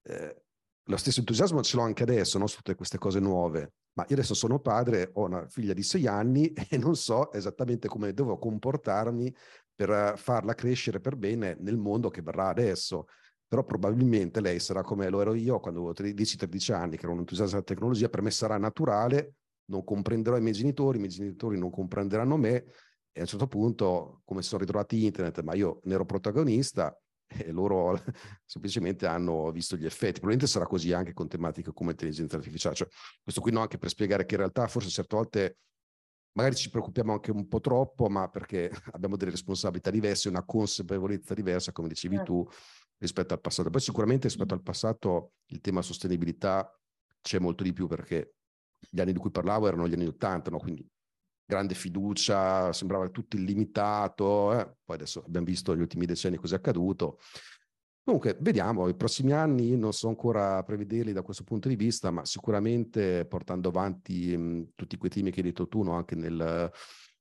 [0.02, 0.42] eh,
[0.84, 2.46] lo stesso entusiasmo ce l'ho anche adesso, no?
[2.46, 6.06] su tutte queste cose nuove, ma io adesso sono padre, ho una figlia di sei
[6.06, 9.34] anni e non so esattamente come devo comportarmi
[9.74, 13.06] per farla crescere per bene nel mondo che verrà adesso.
[13.48, 17.20] Però probabilmente lei sarà come lo ero io quando avevo 10-13 anni, che ero un
[17.20, 19.34] entusiasta della tecnologia, per me sarà naturale,
[19.70, 22.64] non comprenderò i miei genitori, i miei genitori non comprenderanno me
[23.12, 26.96] e a un certo punto, come si sono ritrovati internet, ma io ne ero protagonista,
[27.46, 28.00] e loro
[28.44, 30.20] semplicemente hanno visto gli effetti.
[30.20, 32.74] Probabilmente sarà così anche con tematiche come intelligenza artificiale.
[32.74, 32.88] Cioè,
[33.22, 35.58] questo qui no, anche per spiegare che in realtà forse certe volte
[36.32, 41.34] magari ci preoccupiamo anche un po' troppo, ma perché abbiamo delle responsabilità diverse, una consapevolezza
[41.34, 42.32] diversa, come dicevi certo.
[42.32, 42.48] tu,
[42.98, 43.70] rispetto al passato.
[43.70, 46.72] Poi sicuramente rispetto al passato il tema sostenibilità
[47.22, 48.34] c'è molto di più perché
[48.88, 50.58] gli anni di cui parlavo erano gli anni 80, no?
[50.58, 50.86] quindi
[51.44, 54.76] grande fiducia, sembrava tutto illimitato, eh?
[54.84, 57.18] poi adesso abbiamo visto negli ultimi decenni cosa è accaduto.
[58.02, 62.24] Comunque, vediamo, i prossimi anni non so ancora prevederli da questo punto di vista, ma
[62.24, 65.92] sicuramente portando avanti mh, tutti quei temi che hai detto tu, no?
[65.92, 66.70] anche nel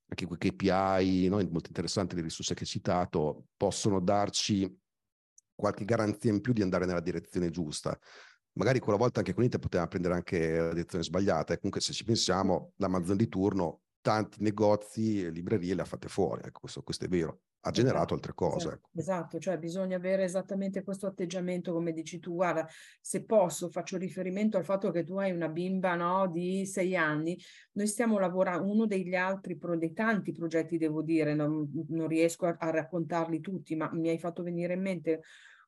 [0.10, 1.38] anche quei KPI, no?
[1.38, 4.80] molto interessanti le risorse che hai citato, possono darci
[5.54, 7.98] qualche garanzia in più di andare nella direzione giusta.
[8.60, 11.94] Magari quella volta anche con Inter poteva prendere anche la direzione sbagliata, e comunque se
[11.94, 16.82] ci pensiamo, l'Amazon di turno tanti negozi e librerie le ha fatte fuori, ecco, questo,
[16.82, 18.58] questo è vero, ha generato esatto, altre cose.
[18.58, 19.00] Esatto, ecco.
[19.00, 22.68] esatto, cioè bisogna avere esattamente questo atteggiamento, come dici tu, guarda,
[23.00, 27.40] se posso faccio riferimento al fatto che tu hai una bimba no, di sei anni,
[27.74, 32.46] noi stiamo lavorando, uno degli altri, pro, dei tanti progetti devo dire, non, non riesco
[32.46, 35.22] a, a raccontarli tutti, ma mi hai fatto venire in mente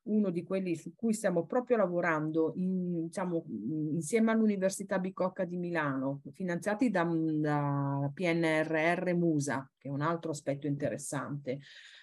[0.04, 3.44] uno di quelli su cui stiamo proprio lavorando in, diciamo,
[3.92, 10.66] insieme all'Università Bicocca di Milano, finanziati da, da PNRR Musa, che è un altro aspetto
[10.66, 11.60] interessante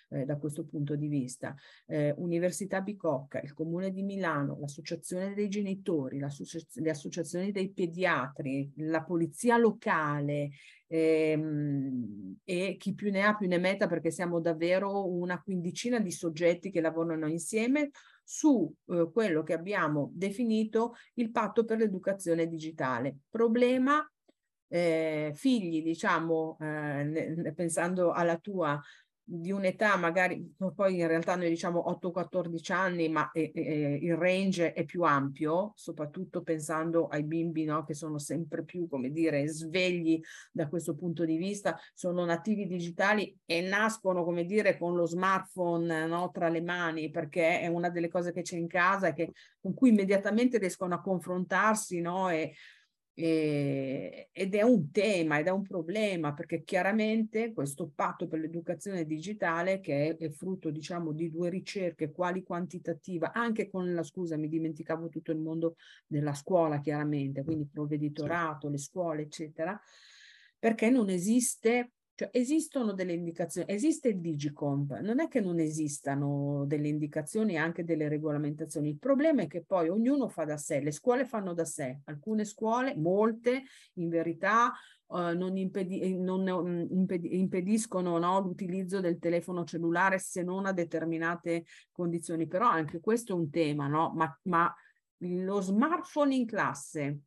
[0.09, 1.53] eh, da questo punto di vista.
[1.85, 9.03] Eh, Università Bicocca, il Comune di Milano, l'Associazione dei Genitori, le associazioni dei pediatri, la
[9.03, 10.49] Polizia Locale
[10.89, 16.11] ehm, e chi più ne ha più ne metta perché siamo davvero una quindicina di
[16.11, 17.91] soggetti che lavorano insieme
[18.23, 23.17] su eh, quello che abbiamo definito il patto per l'educazione digitale.
[23.29, 24.03] Problema
[24.67, 28.79] eh, figli, diciamo, eh, pensando alla tua
[29.31, 34.73] di un'età magari, poi in realtà noi diciamo 8-14 anni, ma eh, eh, il range
[34.73, 40.19] è più ampio, soprattutto pensando ai bimbi no, che sono sempre più, come dire, svegli
[40.51, 46.07] da questo punto di vista, sono nativi digitali e nascono, come dire, con lo smartphone
[46.07, 49.31] no, tra le mani, perché è una delle cose che c'è in casa e che,
[49.61, 52.55] con cui immediatamente riescono a confrontarsi no, e
[53.21, 59.05] e, ed è un tema ed è un problema perché chiaramente questo patto per l'educazione
[59.05, 64.37] digitale che è, è, frutto diciamo di due ricerche quali quantitativa anche con la scusa
[64.37, 65.75] mi dimenticavo tutto il mondo
[66.07, 69.77] della scuola chiaramente quindi provveditorato le scuole eccetera
[70.57, 76.65] perché non esiste cioè, esistono delle indicazioni, esiste il Digicomp, non è che non esistano
[76.67, 78.89] delle indicazioni e anche delle regolamentazioni.
[78.89, 82.43] Il problema è che poi ognuno fa da sé, le scuole fanno da sé, alcune
[82.43, 83.63] scuole, molte
[83.93, 84.73] in verità,
[85.11, 90.67] Uh, non, impedi- eh, non um, impedi- impediscono no, l'utilizzo del telefono cellulare se non
[90.67, 92.45] a determinate condizioni.
[92.45, 94.11] Però anche questo è un tema, no?
[94.13, 94.71] ma, ma
[95.17, 97.21] lo smartphone in classe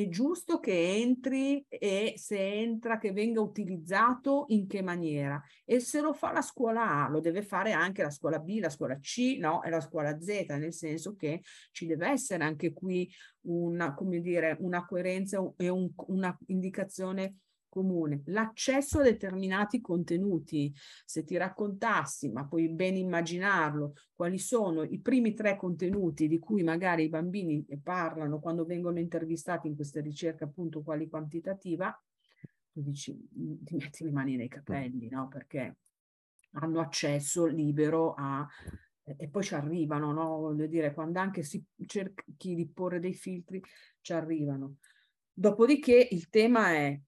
[0.00, 5.42] è giusto che entri e se entra che venga utilizzato in che maniera?
[5.64, 8.68] E se lo fa la scuola A lo deve fare anche la scuola B, la
[8.68, 11.40] scuola C, no, e la scuola Z, nel senso che
[11.72, 13.10] ci deve essere anche qui
[13.46, 17.36] una, come dire, una coerenza e un, una indicazione
[17.68, 20.72] comune, l'accesso a determinati contenuti.
[21.04, 26.62] Se ti raccontassi, ma puoi ben immaginarlo, quali sono i primi tre contenuti di cui
[26.62, 31.96] magari i bambini parlano quando vengono intervistati in queste ricerche appunto quali quantitativa,
[32.72, 35.28] tu dici, mm, ti metti le mani nei capelli, no?
[35.28, 35.76] Perché
[36.52, 38.46] hanno accesso libero a
[39.16, 40.38] e poi ci arrivano, no?
[40.38, 43.62] Voglio dire, quando anche si cerchi di porre dei filtri,
[44.00, 44.78] ci arrivano.
[45.32, 46.98] Dopodiché il tema è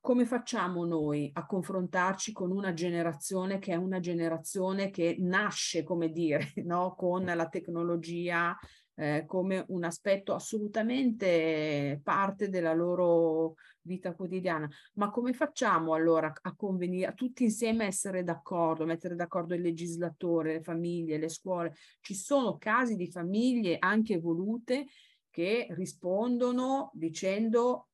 [0.00, 6.10] come facciamo noi a confrontarci con una generazione che è una generazione che nasce, come
[6.10, 6.94] dire, no?
[6.96, 8.56] con la tecnologia
[8.94, 14.68] eh, come un aspetto assolutamente parte della loro vita quotidiana.
[14.94, 20.54] Ma come facciamo allora a convenire, a tutti insieme essere d'accordo, mettere d'accordo il legislatore,
[20.54, 21.74] le famiglie, le scuole?
[22.00, 24.86] Ci sono casi di famiglie anche volute
[25.30, 27.89] che rispondono dicendo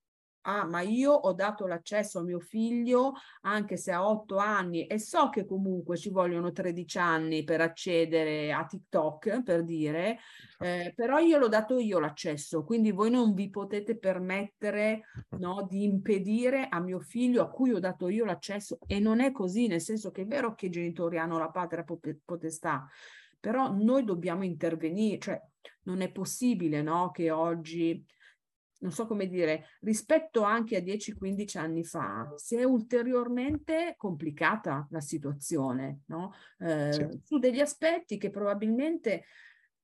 [0.47, 4.99] ah, ma io ho dato l'accesso a mio figlio anche se ha otto anni e
[4.99, 10.18] so che comunque ci vogliono 13 anni per accedere a TikTok, per dire,
[10.61, 15.03] eh, però io l'ho dato io l'accesso, quindi voi non vi potete permettere
[15.38, 19.32] no, di impedire a mio figlio a cui ho dato io l'accesso e non è
[19.32, 21.84] così, nel senso che è vero che i genitori hanno la patria
[22.24, 22.88] potestà,
[23.38, 25.40] però noi dobbiamo intervenire, cioè
[25.82, 28.05] non è possibile no, che oggi
[28.81, 35.01] non so come dire, rispetto anche a 10-15 anni fa, si è ulteriormente complicata la
[35.01, 36.33] situazione, no?
[36.59, 37.20] eh, sì.
[37.22, 39.24] su degli aspetti che probabilmente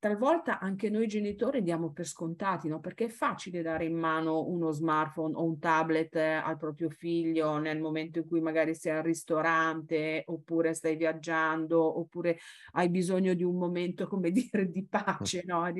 [0.03, 2.80] talvolta anche noi genitori diamo per scontati, no?
[2.80, 7.78] perché è facile dare in mano uno smartphone o un tablet al proprio figlio nel
[7.78, 12.38] momento in cui magari sei al ristorante oppure stai viaggiando oppure
[12.72, 15.45] hai bisogno di un momento, come dire, di pace.
[15.47, 15.72] No?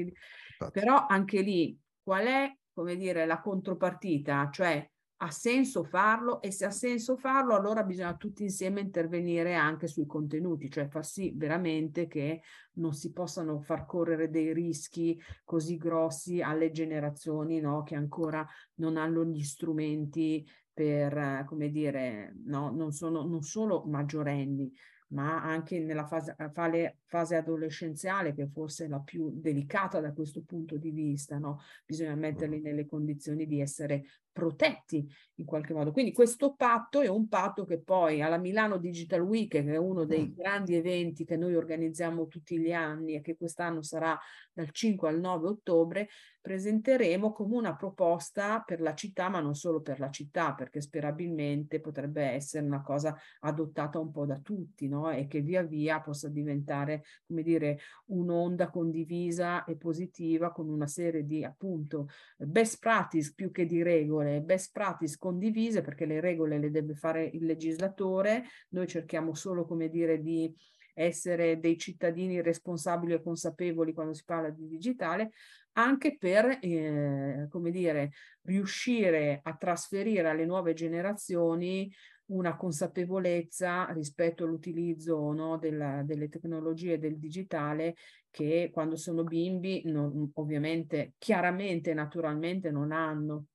[0.71, 4.89] Però anche lì, qual è come dire, la contropartita, cioè
[5.25, 10.05] ha senso farlo e se ha senso farlo allora bisogna tutti insieme intervenire anche sui
[10.05, 12.43] contenuti, cioè far sì veramente che
[12.75, 18.45] non si possano far correre dei rischi così grossi alle generazioni no, che ancora
[18.77, 24.73] non hanno gli strumenti per, come dire, no, non sono non solo maggiorenni,
[25.09, 30.43] ma anche nella fase, fase, fase, adolescenziale, che forse è la più delicata da questo
[30.47, 31.61] punto di vista, no?
[31.85, 35.07] bisogna metterli nelle condizioni di essere protetti
[35.37, 35.93] in qualche modo.
[35.93, 40.05] Quindi questo patto è un patto che poi alla Milano Digital Week, che è uno
[40.05, 44.19] dei grandi eventi che noi organizziamo tutti gli anni e che quest'anno sarà
[44.51, 46.09] dal 5 al 9 ottobre,
[46.41, 51.81] presenteremo come una proposta per la città, ma non solo per la città, perché sperabilmente
[51.81, 55.11] potrebbe essere una cosa adottata un po' da tutti, no?
[55.11, 61.25] E che via via possa diventare, come dire, un'onda condivisa e positiva con una serie
[61.25, 66.71] di appunto best practice più che di regole, best practice condivise, perché le regole le
[66.71, 70.53] deve fare il legislatore, noi cerchiamo solo, come dire, di
[70.95, 75.33] essere dei cittadini responsabili e consapevoli quando si parla di digitale,
[75.73, 78.11] anche per, eh, come dire,
[78.43, 81.91] riuscire a trasferire alle nuove generazioni
[82.33, 87.97] una consapevolezza rispetto all'utilizzo no, della, delle tecnologie del digitale
[88.31, 93.47] che quando sono bimbi non, ovviamente chiaramente naturalmente non hanno.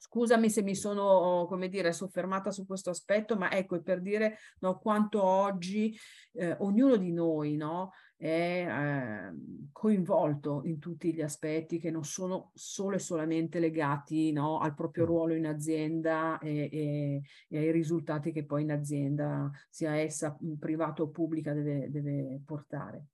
[0.00, 4.38] Scusami se mi sono, come dire, soffermata su questo aspetto, ma ecco, è per dire
[4.60, 5.96] no, quanto oggi
[6.34, 9.32] eh, ognuno di noi no, è eh,
[9.70, 15.04] coinvolto in tutti gli aspetti che non sono solo e solamente legati no, al proprio
[15.04, 21.02] ruolo in azienda e, e, e, ai risultati che poi in azienda, sia essa privata
[21.02, 23.06] o pubblica, deve, deve portare.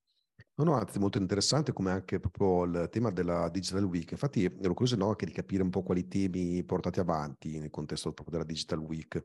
[0.56, 4.10] No, no, anzi, molto interessante come anche proprio il tema della Digital Week.
[4.12, 8.12] Infatti ero curioso no, anche di capire un po' quali temi portati avanti nel contesto
[8.12, 9.22] proprio della Digital Week.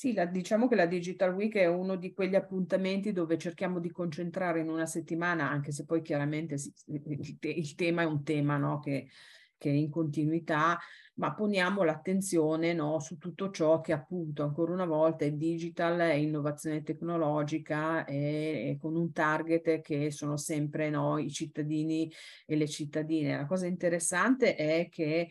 [0.00, 3.90] Sì, la, diciamo che la Digital Week è uno di quegli appuntamenti dove cerchiamo di
[3.90, 6.54] concentrare in una settimana, anche se poi chiaramente
[6.86, 9.10] il, te, il, tema è un tema no, che
[9.58, 10.78] che è in continuità,
[11.16, 16.14] ma poniamo l'attenzione no, su tutto ciò che appunto ancora una volta è digital, è
[16.14, 22.10] innovazione tecnologica e con un target che sono sempre no, i cittadini
[22.46, 23.36] e le cittadine.
[23.36, 25.28] La cosa interessante è che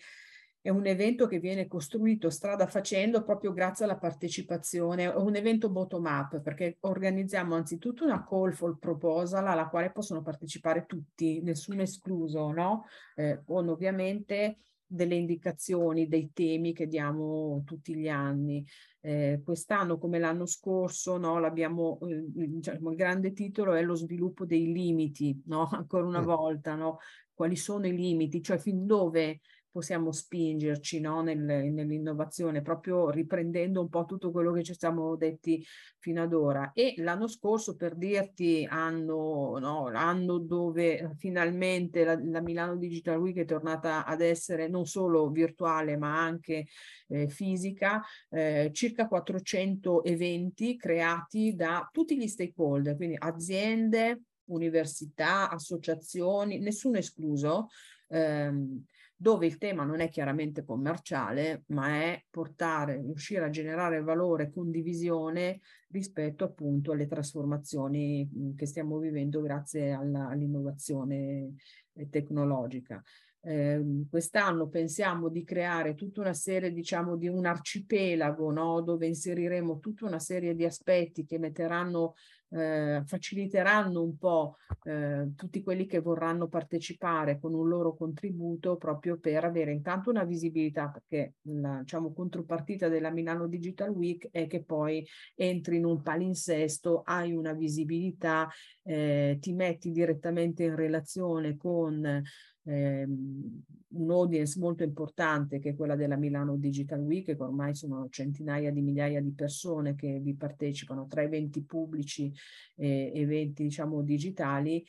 [0.61, 5.69] è un evento che viene costruito strada facendo proprio grazie alla partecipazione, è un evento
[5.69, 11.81] bottom up perché organizziamo anzitutto una call for proposal alla quale possono partecipare tutti, nessuno
[11.81, 12.85] escluso, no?
[13.15, 14.57] Eh, con ovviamente
[14.91, 18.65] delle indicazioni, dei temi che diamo tutti gli anni.
[19.01, 24.45] Eh, quest'anno come l'anno scorso, no, l'abbiamo, eh, diciamo, il grande titolo è lo sviluppo
[24.45, 25.69] dei limiti, no?
[25.71, 26.25] ancora una mm.
[26.25, 26.97] volta, no?
[27.39, 29.39] quali sono i limiti, cioè fin dove
[29.71, 31.21] possiamo spingerci no?
[31.21, 35.63] Nel, nell'innovazione, proprio riprendendo un po' tutto quello che ci siamo detti
[35.99, 36.71] fino ad ora.
[36.73, 43.37] E l'anno scorso, per dirti, anno, no, l'anno dove finalmente la, la, Milano Digital Week
[43.37, 46.67] è tornata ad essere non solo virtuale ma anche
[47.07, 56.59] eh, fisica, eh, circa 400 eventi creati da tutti gli stakeholder, quindi aziende, università, associazioni,
[56.59, 57.67] nessuno escluso.
[58.09, 58.83] Ehm,
[59.21, 64.49] dove il tema non è chiaramente commerciale, ma è portare, riuscire a generare valore e
[64.49, 65.59] condivisione
[65.89, 71.55] rispetto appunto alle trasformazioni che stiamo vivendo grazie alla, all'innovazione
[71.91, 73.03] e tecnologica.
[73.41, 78.81] Eh, quest'anno pensiamo di creare tutta una serie, diciamo, di un arcipelago, no?
[78.81, 82.13] dove inseriremo tutta una serie di aspetti che metteranno
[82.49, 89.17] eh, faciliteranno un po' eh, tutti quelli che vorranno partecipare con un loro contributo proprio
[89.17, 94.63] per avere intanto una visibilità perché la diciamo, contropartita della Milano Digital Week è che
[94.63, 98.49] poi entri in un palinsesto, hai una visibilità,
[98.83, 102.23] eh, ti metti direttamente in relazione con
[102.69, 108.07] ehm, un audience molto importante che è quella della Milano Digital Week, che ormai sono
[108.09, 112.31] centinaia di migliaia di persone che vi partecipano tra eventi pubblici
[112.75, 114.85] e eventi diciamo digitali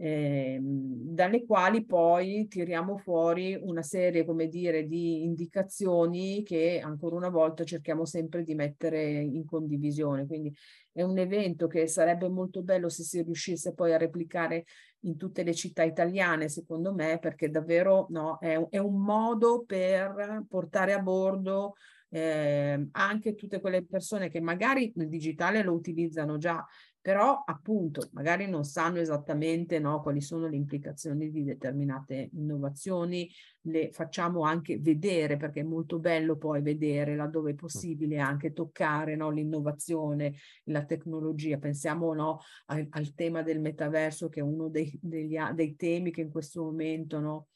[0.00, 7.30] eh, dalle quali poi tiriamo fuori una serie, come dire, di indicazioni che ancora una
[7.30, 10.24] volta cerchiamo sempre di mettere in condivisione.
[10.24, 10.54] Quindi
[10.92, 14.66] è un evento che sarebbe molto bello se si riuscisse poi a replicare
[15.00, 20.44] in tutte le città italiane, secondo me, perché davvero no, è, è un modo per
[20.48, 21.74] portare a bordo
[22.10, 26.64] eh, anche tutte quelle persone che magari il digitale lo utilizzano già,
[27.08, 33.26] però appunto magari non sanno esattamente no, quali sono le implicazioni di determinate innovazioni,
[33.62, 39.16] le facciamo anche vedere perché è molto bello poi vedere laddove è possibile anche toccare
[39.16, 40.34] no, l'innovazione,
[40.64, 41.56] la tecnologia.
[41.56, 46.20] Pensiamo no, al, al, tema del metaverso che è uno dei, degli, dei temi che
[46.20, 47.46] in questo momento no,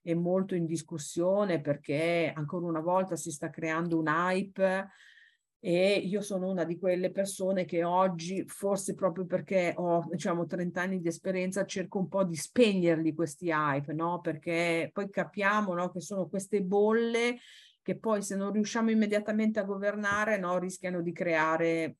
[0.00, 4.88] è molto in discussione perché ancora una volta si sta creando un hype
[5.62, 10.80] e io sono una di quelle persone che oggi, forse proprio perché ho diciamo 30
[10.80, 14.20] anni di esperienza, cerco un po' di spegnerli questi hype, no?
[14.20, 17.38] Perché poi capiamo no, che sono queste bolle
[17.82, 21.96] che poi se non riusciamo immediatamente a governare no, rischiano di creare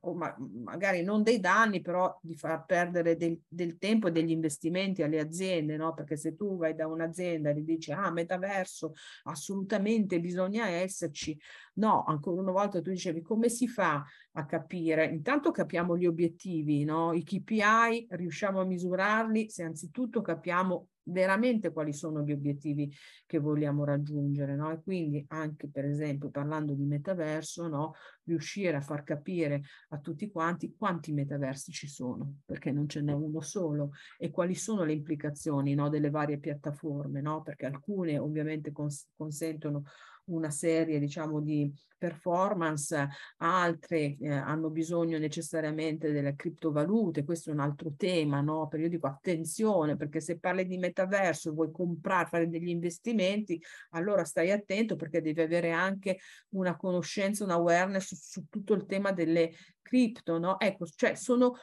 [0.00, 0.34] o ma,
[0.64, 5.18] magari non dei danni, però di far perdere del, del, tempo e degli investimenti alle
[5.20, 5.94] aziende, no?
[5.94, 8.92] Perché se tu vai da un'azienda e gli dici ah, metaverso,
[9.24, 11.38] assolutamente bisogna esserci,
[11.74, 15.06] no, ancora una volta tu dicevi come si fa a capire?
[15.06, 17.12] Intanto capiamo gli obiettivi, no?
[17.12, 22.92] I KPI, riusciamo a misurarli se anzitutto capiamo veramente quali sono gli obiettivi
[23.26, 24.70] che vogliamo raggiungere, no?
[24.70, 27.94] E quindi anche per esempio parlando di metaverso, no?
[28.24, 33.12] Riuscire a far capire a tutti quanti quanti metaversi ci sono, perché non ce n'è
[33.12, 35.88] uno solo, e quali sono le implicazioni, no?
[35.88, 37.42] Delle varie piattaforme, no?
[37.42, 39.84] Perché alcune ovviamente cons- consentono
[40.30, 47.60] una serie diciamo di performance, altre eh, hanno bisogno necessariamente delle criptovalute, questo è un
[47.60, 48.68] altro tema, no?
[48.68, 54.24] Però io dico attenzione perché se parli di metaverso, vuoi comprare, fare degli investimenti, allora
[54.24, 56.18] stai attento perché devi avere anche
[56.54, 59.52] una conoscenza, un awareness su, su tutto il tema delle
[59.82, 60.58] cripto, no?
[60.58, 61.54] Ecco, cioè sono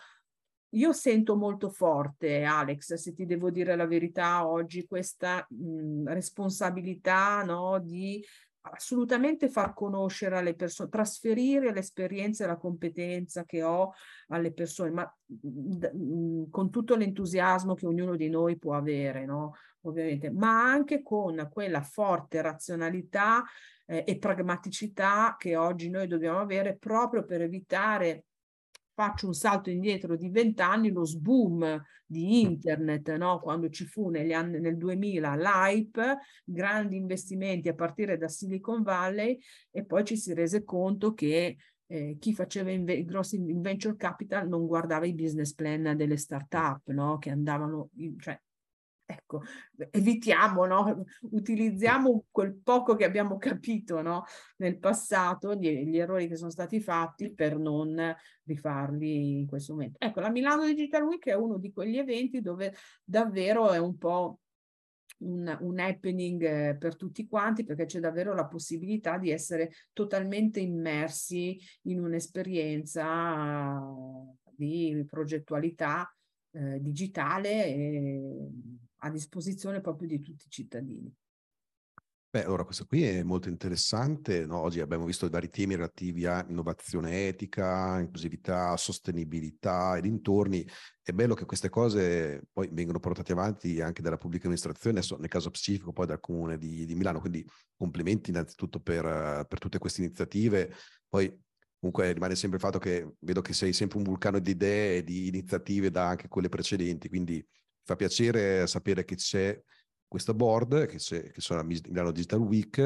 [0.71, 7.41] io sento molto forte, Alex, se ti devo dire la verità oggi, questa mh, responsabilità
[7.43, 8.23] no, di
[8.69, 13.93] assolutamente far conoscere alle persone, trasferire l'esperienza e la competenza che ho
[14.27, 19.55] alle persone, ma d- mh, con tutto l'entusiasmo che ognuno di noi può avere, no?
[19.81, 23.43] Ovviamente, ma anche con quella forte razionalità
[23.85, 28.25] eh, e pragmaticità che oggi noi dobbiamo avere proprio per evitare
[28.97, 33.39] faccio un salto indietro di vent'anni, lo sboom di internet, no?
[33.39, 39.37] quando ci fu negli anni, nel 2000 l'hype, grandi investimenti a partire da Silicon Valley
[39.69, 44.65] e poi ci si rese conto che eh, chi faceva inve- grossi venture capital non
[44.65, 47.19] guardava i business plan delle start-up, no?
[47.19, 48.41] che andavano, in, cioè
[49.07, 49.41] ecco,
[49.91, 51.05] evitiamo, no?
[51.31, 54.25] utilizziamo quel poco che abbiamo capito no?
[54.57, 59.97] nel passato, gli, gli, errori che sono stati fatti per non rifarli in questo momento.
[59.99, 64.41] Ecco, la Milano Digital Week è uno di quegli eventi dove davvero è un po'
[65.19, 70.59] un, un happening eh, per tutti quanti perché c'è davvero la possibilità di essere totalmente
[70.59, 73.81] immersi in un'esperienza
[74.53, 76.11] di progettualità
[76.57, 78.49] eh, digitale
[78.97, 81.13] a disposizione proprio di tutti i cittadini.
[82.29, 84.45] Beh, allora questo qui è molto interessante.
[84.45, 84.57] No?
[84.57, 90.67] Oggi abbiamo visto i vari temi relativi a innovazione etica, inclusività, sostenibilità e dintorni.
[91.01, 95.29] È bello che queste cose poi vengono portate avanti anche dalla pubblica amministrazione, adesso nel
[95.29, 97.21] caso specifico poi dal comune di, di Milano.
[97.21, 97.47] Quindi
[97.77, 100.73] complimenti innanzitutto per, per tutte queste iniziative.
[101.07, 101.33] Poi
[101.79, 105.03] comunque rimane sempre il fatto che vedo che sei sempre un vulcano di idee e
[105.03, 107.45] di iniziative da anche quelle precedenti, quindi
[107.83, 109.59] fa piacere sapere che c'è
[110.07, 112.77] questo board, che, che sono la Milano Digital Week.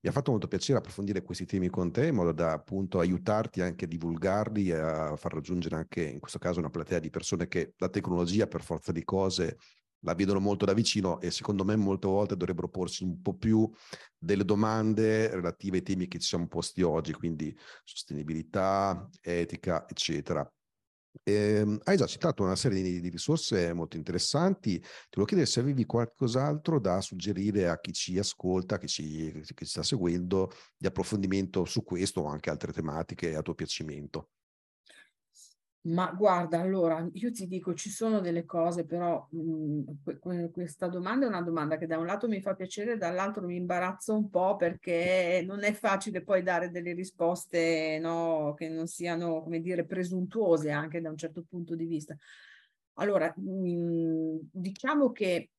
[0.00, 3.60] Mi ha fatto molto piacere approfondire questi temi con te in modo da appunto aiutarti
[3.60, 7.48] anche a divulgarli e a far raggiungere anche in questo caso una platea di persone
[7.48, 9.56] che la tecnologia per forza di cose
[10.00, 13.68] la vedono molto da vicino e secondo me molte volte dovrebbero porsi un po' più
[14.16, 20.48] delle domande relative ai temi che ci siamo posti oggi, quindi sostenibilità, etica, eccetera.
[21.22, 24.78] Eh, hai già citato una serie di, di, risorse molto interessanti.
[24.78, 29.64] Ti volevo chiedere se avevi qualcos'altro da suggerire a chi ci ascolta, chi ci, chi
[29.64, 34.30] ci sta seguendo, di approfondimento su questo o anche altre tematiche a tuo piacimento.
[35.88, 41.24] Ma guarda, allora, io ti dico, ci sono delle cose, però mh, que- questa domanda
[41.24, 44.56] è una domanda che da un lato mi fa piacere, dall'altro mi imbarazzo un po'
[44.56, 50.70] perché non è facile poi dare delle risposte no, che non siano, come dire, presuntuose
[50.70, 52.14] anche da un certo punto di vista.
[52.94, 55.50] Allora, mh, diciamo che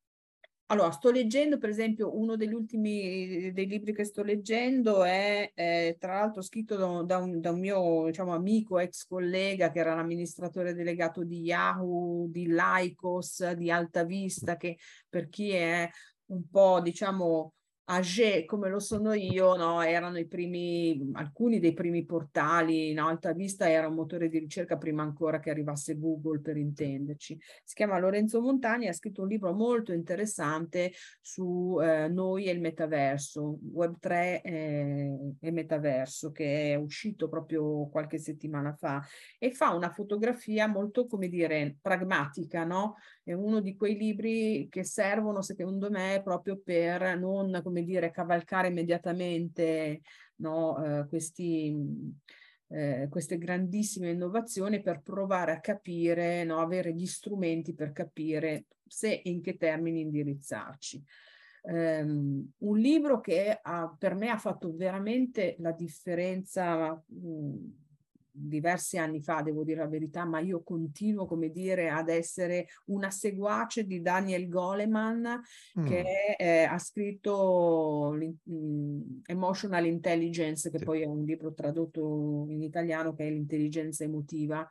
[0.71, 5.97] allora, sto leggendo, per esempio, uno degli ultimi dei libri che sto leggendo è, eh,
[5.99, 9.95] tra l'altro, scritto da, da, un, da, un, mio diciamo, amico, ex collega, che era
[9.95, 14.77] l'amministratore delegato di Yahoo, di Lycos, di Alta Vista, che
[15.09, 15.89] per chi è
[16.27, 17.53] un po', diciamo,
[17.91, 23.33] Age, come lo sono io, no, erano i primi, alcuni dei primi portali in alta
[23.33, 27.35] vista, era un motore di ricerca prima ancora che arrivasse Google per intenderci.
[27.63, 32.61] Si chiama Lorenzo Montani, ha scritto un libro molto interessante su eh, noi e il
[32.61, 39.03] metaverso, Web3 eh, e metaverso, che è uscito proprio qualche settimana fa
[39.39, 42.97] e fa una fotografia molto, come dire, pragmatica, no?
[43.29, 48.69] È uno di quei libri che servono, secondo me, proprio per non, come dire, cavalcare
[48.69, 50.01] immediatamente
[50.37, 51.71] no, eh, questi,
[52.69, 59.21] eh, queste grandissime innovazioni per provare a capire, no, avere gli strumenti per capire se
[59.23, 61.03] e in che termini indirizzarci.
[61.61, 67.88] Um, un libro che ha, per me ha fatto veramente la differenza mh,
[68.39, 73.09] diversi anni fa, devo dire la verità, ma io continuo, come dire, ad essere una
[73.11, 75.41] seguace di Daniel Goleman,
[75.79, 75.85] mm.
[75.85, 80.85] che eh, ha scritto mm, Emotional Intelligence, che sì.
[80.85, 84.67] poi è un libro tradotto in italiano, che è l'intelligenza emotiva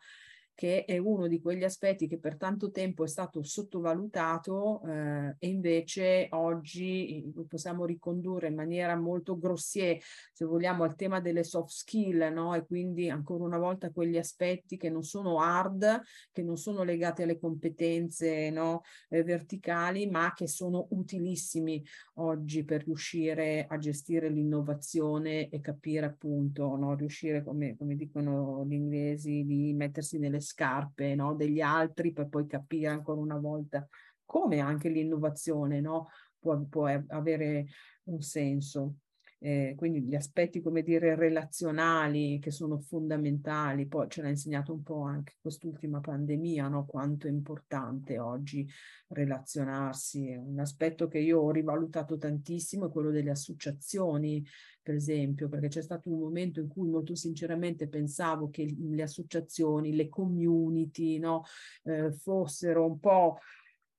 [0.59, 5.47] che è uno di quegli aspetti che per tanto tempo è stato sottovalutato eh, e
[5.47, 10.03] invece oggi lo possiamo ricondurre in maniera molto grossier,
[10.33, 12.57] se vogliamo, al tema delle soft skill, no?
[12.57, 16.03] E quindi ancora una volta quegli aspetti che non sono hard,
[16.33, 18.83] che non sono legati alle competenze no?
[19.11, 21.85] eh, verticali, ma che sono utilissimi
[22.21, 26.95] oggi per riuscire a gestire l'innovazione e capire appunto, no?
[26.95, 32.47] riuscire, come, come dicono gli inglesi, di mettersi nelle scarpe no, degli altri per poi
[32.47, 33.87] capire ancora una volta
[34.25, 36.09] come anche l'innovazione no,
[36.39, 37.67] può, può avere
[38.05, 38.95] un senso.
[39.41, 44.83] Eh, quindi gli aspetti, come dire, relazionali che sono fondamentali, poi ce l'ha insegnato un
[44.83, 46.85] po' anche quest'ultima pandemia, no?
[46.85, 48.69] quanto è importante oggi
[49.09, 50.35] relazionarsi.
[50.35, 54.45] Un aspetto che io ho rivalutato tantissimo è quello delle associazioni,
[54.83, 59.95] per esempio, perché c'è stato un momento in cui molto sinceramente pensavo che le associazioni,
[59.95, 61.45] le community, no?
[61.85, 63.39] eh, fossero un po'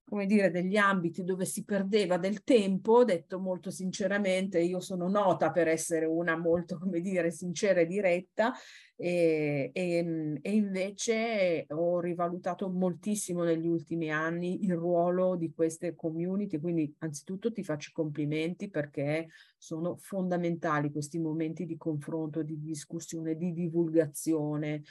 [0.10, 5.52] come dire, degli ambiti dove si perdeva del tempo, detto molto sinceramente, io sono nota
[5.52, 8.52] per essere una molto, come dire, sincera e diretta,
[8.96, 16.60] e, e, e invece ho rivalutato moltissimo negli ultimi anni il ruolo di queste community,
[16.60, 23.54] quindi anzitutto ti faccio complimenti perché sono fondamentali questi momenti di confronto, di discussione, di
[23.54, 24.82] divulgazione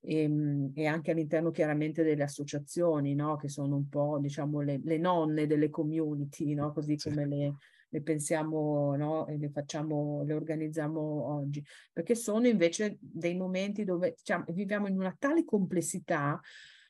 [0.00, 3.36] e, ehm, e, anche all'interno chiaramente delle associazioni, no?
[3.36, 6.72] che sono un po' diciamo le, le nonne delle community, no?
[6.72, 7.08] così sì.
[7.08, 7.54] come le,
[7.88, 9.26] le pensiamo no?
[9.26, 14.98] e le facciamo, le organizziamo oggi, perché sono invece dei momenti dove diciamo, viviamo in
[14.98, 16.40] una tale complessità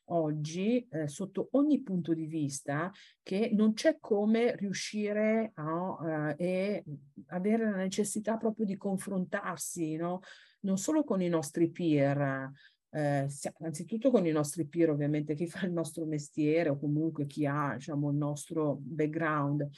[0.09, 2.91] oggi eh, sotto ogni punto di vista
[3.21, 6.83] che non c'è come riuscire a uh, e
[7.27, 10.21] avere la necessità proprio di confrontarsi no?
[10.61, 12.49] non solo con i nostri peer
[12.91, 13.27] eh,
[13.59, 17.73] anzitutto con i nostri peer, ovviamente chi fa il nostro mestiere o comunque chi ha
[17.75, 19.69] diciamo, il nostro background,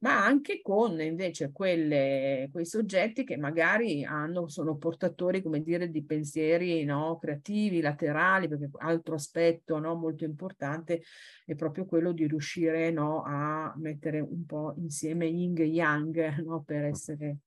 [0.00, 6.04] ma anche con invece quelle, quei soggetti che magari hanno, sono portatori, come dire, di
[6.04, 11.02] pensieri no, creativi, laterali, perché altro aspetto no, molto importante
[11.44, 16.62] è proprio quello di riuscire no, a mettere un po' insieme yin e yang no,
[16.62, 17.38] per essere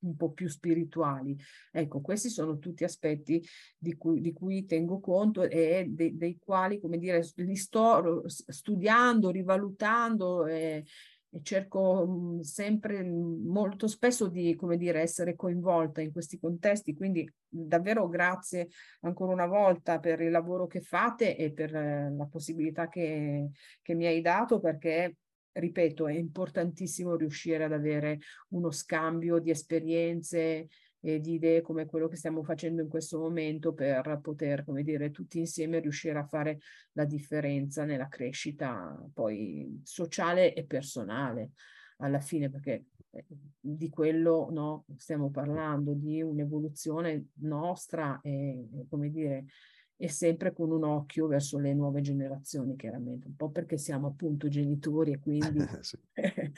[0.00, 1.36] un po' più spirituali.
[1.70, 3.42] Ecco, questi sono tutti aspetti
[3.76, 9.30] di cui, di cui tengo conto e de, dei quali, come dire, li sto studiando,
[9.30, 10.84] rivalutando e,
[11.32, 17.30] e cerco mh, sempre molto spesso di, come dire, essere coinvolta in questi contesti, quindi
[17.48, 18.68] davvero grazie
[19.00, 23.50] ancora una volta per il lavoro che fate e per eh, la possibilità che,
[23.82, 25.16] che mi hai dato perché
[25.52, 28.20] ripeto, è importantissimo riuscire ad avere
[28.50, 30.68] uno scambio di esperienze
[31.02, 35.10] e di idee come quello che stiamo facendo in questo momento per poter, come dire,
[35.10, 36.58] tutti insieme riuscire a fare
[36.92, 41.52] la differenza nella crescita poi sociale e personale.
[42.02, 43.24] Alla fine, perché eh,
[43.60, 49.46] di quello no, stiamo parlando, di un'evoluzione nostra e, come dire,
[50.02, 54.48] e sempre con un occhio verso le nuove generazioni, chiaramente, un po' perché siamo appunto
[54.48, 55.58] genitori e quindi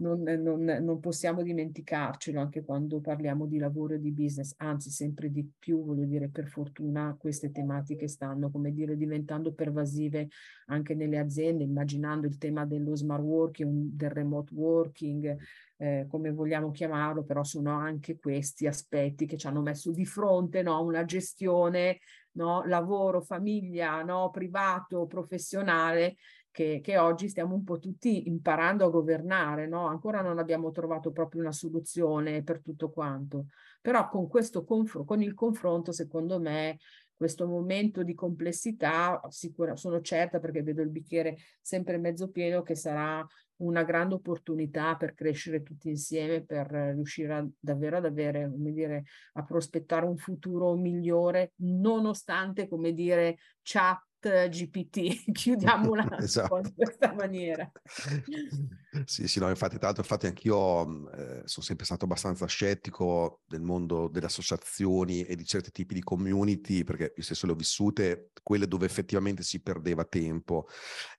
[0.00, 5.30] non, non, non, possiamo dimenticarcelo anche quando parliamo di lavoro e di business, anzi sempre
[5.30, 10.28] di più, voglio dire, per fortuna queste tematiche stanno, come dire, diventando pervasive
[10.66, 15.38] anche nelle aziende, immaginando il tema dello smart working, del remote working,
[15.78, 20.60] eh, come vogliamo chiamarlo, però sono anche questi aspetti che ci hanno messo di fronte
[20.62, 21.98] no, una gestione
[22.34, 22.64] no?
[22.64, 24.30] lavoro, famiglia, no?
[24.30, 26.16] privato, professionale,
[26.50, 29.86] che, che, oggi stiamo un po' tutti imparando a governare, no?
[29.86, 33.46] Ancora non abbiamo trovato proprio una soluzione per tutto quanto,
[33.80, 36.78] però con questo confronto, con il confronto, secondo me,
[37.16, 42.74] questo momento di complessità, sicura, sono certa perché vedo il bicchiere sempre mezzo pieno, che
[42.74, 43.26] sarà
[43.58, 49.04] una grande opportunità per crescere tutti insieme, per riuscire a, davvero ad avere, come dire,
[49.34, 54.02] a prospettare un futuro migliore, nonostante, come dire, chat
[54.48, 56.58] GPT, chiudiamola esatto.
[56.58, 57.70] in questa maniera.
[59.04, 63.60] sì, sì, no, infatti, tra l'altro, infatti anch'io eh, sono sempre stato abbastanza scettico del
[63.60, 68.30] mondo delle associazioni e di certi tipi di community, perché io stesso le ho vissute,
[68.42, 70.66] quelle dove effettivamente si perdeva tempo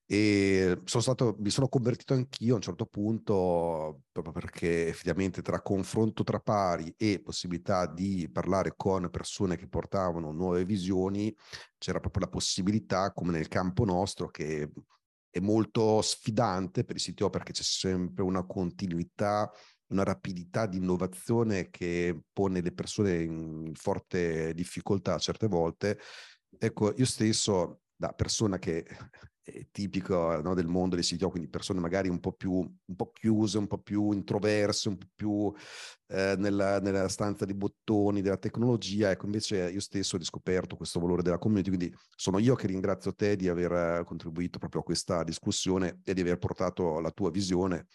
[0.08, 5.62] e sono stato, mi sono convertito anch'io a un certo punto, proprio perché effettivamente tra
[5.62, 11.36] confronto tra pari e possibilità di parlare con persone che portavano nuove visioni,
[11.80, 14.70] c'era proprio la possibilità, come nel campo nostro, che
[15.30, 19.52] è molto sfidante per i CTO perché c'è sempre una continuità,
[19.88, 26.00] una rapidità di innovazione che pone le persone in forte difficoltà certe volte.
[26.58, 28.86] Ecco, io stesso, da persona che
[29.72, 33.58] tipico no, del mondo dei CTO, quindi persone magari un po' più un po chiuse,
[33.58, 35.54] un po' più introverse, un po' più
[36.08, 39.12] eh, nella, nella, stanza di bottoni della tecnologia.
[39.12, 43.14] Ecco, invece io stesso ho riscoperto questo valore della community, quindi sono io che ringrazio
[43.14, 47.88] te di aver contribuito proprio a questa discussione e di aver portato la tua visione,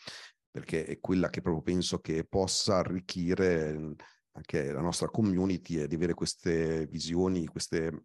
[0.51, 3.97] perché è quella che proprio penso che possa arricchire
[4.33, 8.03] anche la nostra community e di avere queste visioni, queste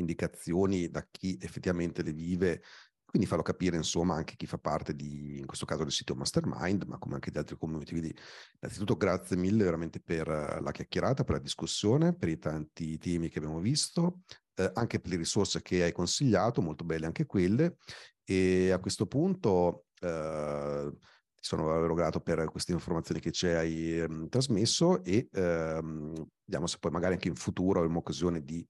[0.00, 2.62] indicazioni da chi effettivamente le vive,
[3.04, 6.84] quindi farlo capire insomma anche chi fa parte di, in questo caso del sito Mastermind,
[6.84, 7.92] ma come anche di altri community.
[7.92, 8.14] Quindi
[8.60, 13.38] innanzitutto grazie mille veramente per la chiacchierata, per la discussione, per i tanti temi che
[13.38, 14.20] abbiamo visto,
[14.56, 17.76] eh, anche per le risorse che hai consigliato, molto belle anche quelle.
[18.24, 19.86] E a questo punto...
[20.00, 20.92] Eh,
[21.40, 26.12] sono davvero grato per queste informazioni che ci hai ehm, trasmesso e ehm,
[26.44, 28.66] vediamo se poi magari anche in futuro avremo occasione di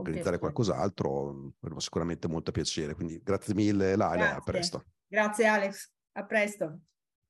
[0.00, 2.94] organizzare qualcos'altro, avremo sicuramente molto piacere.
[2.94, 4.84] Quindi grazie mille Laila, a presto.
[5.06, 6.80] Grazie Alex, a presto.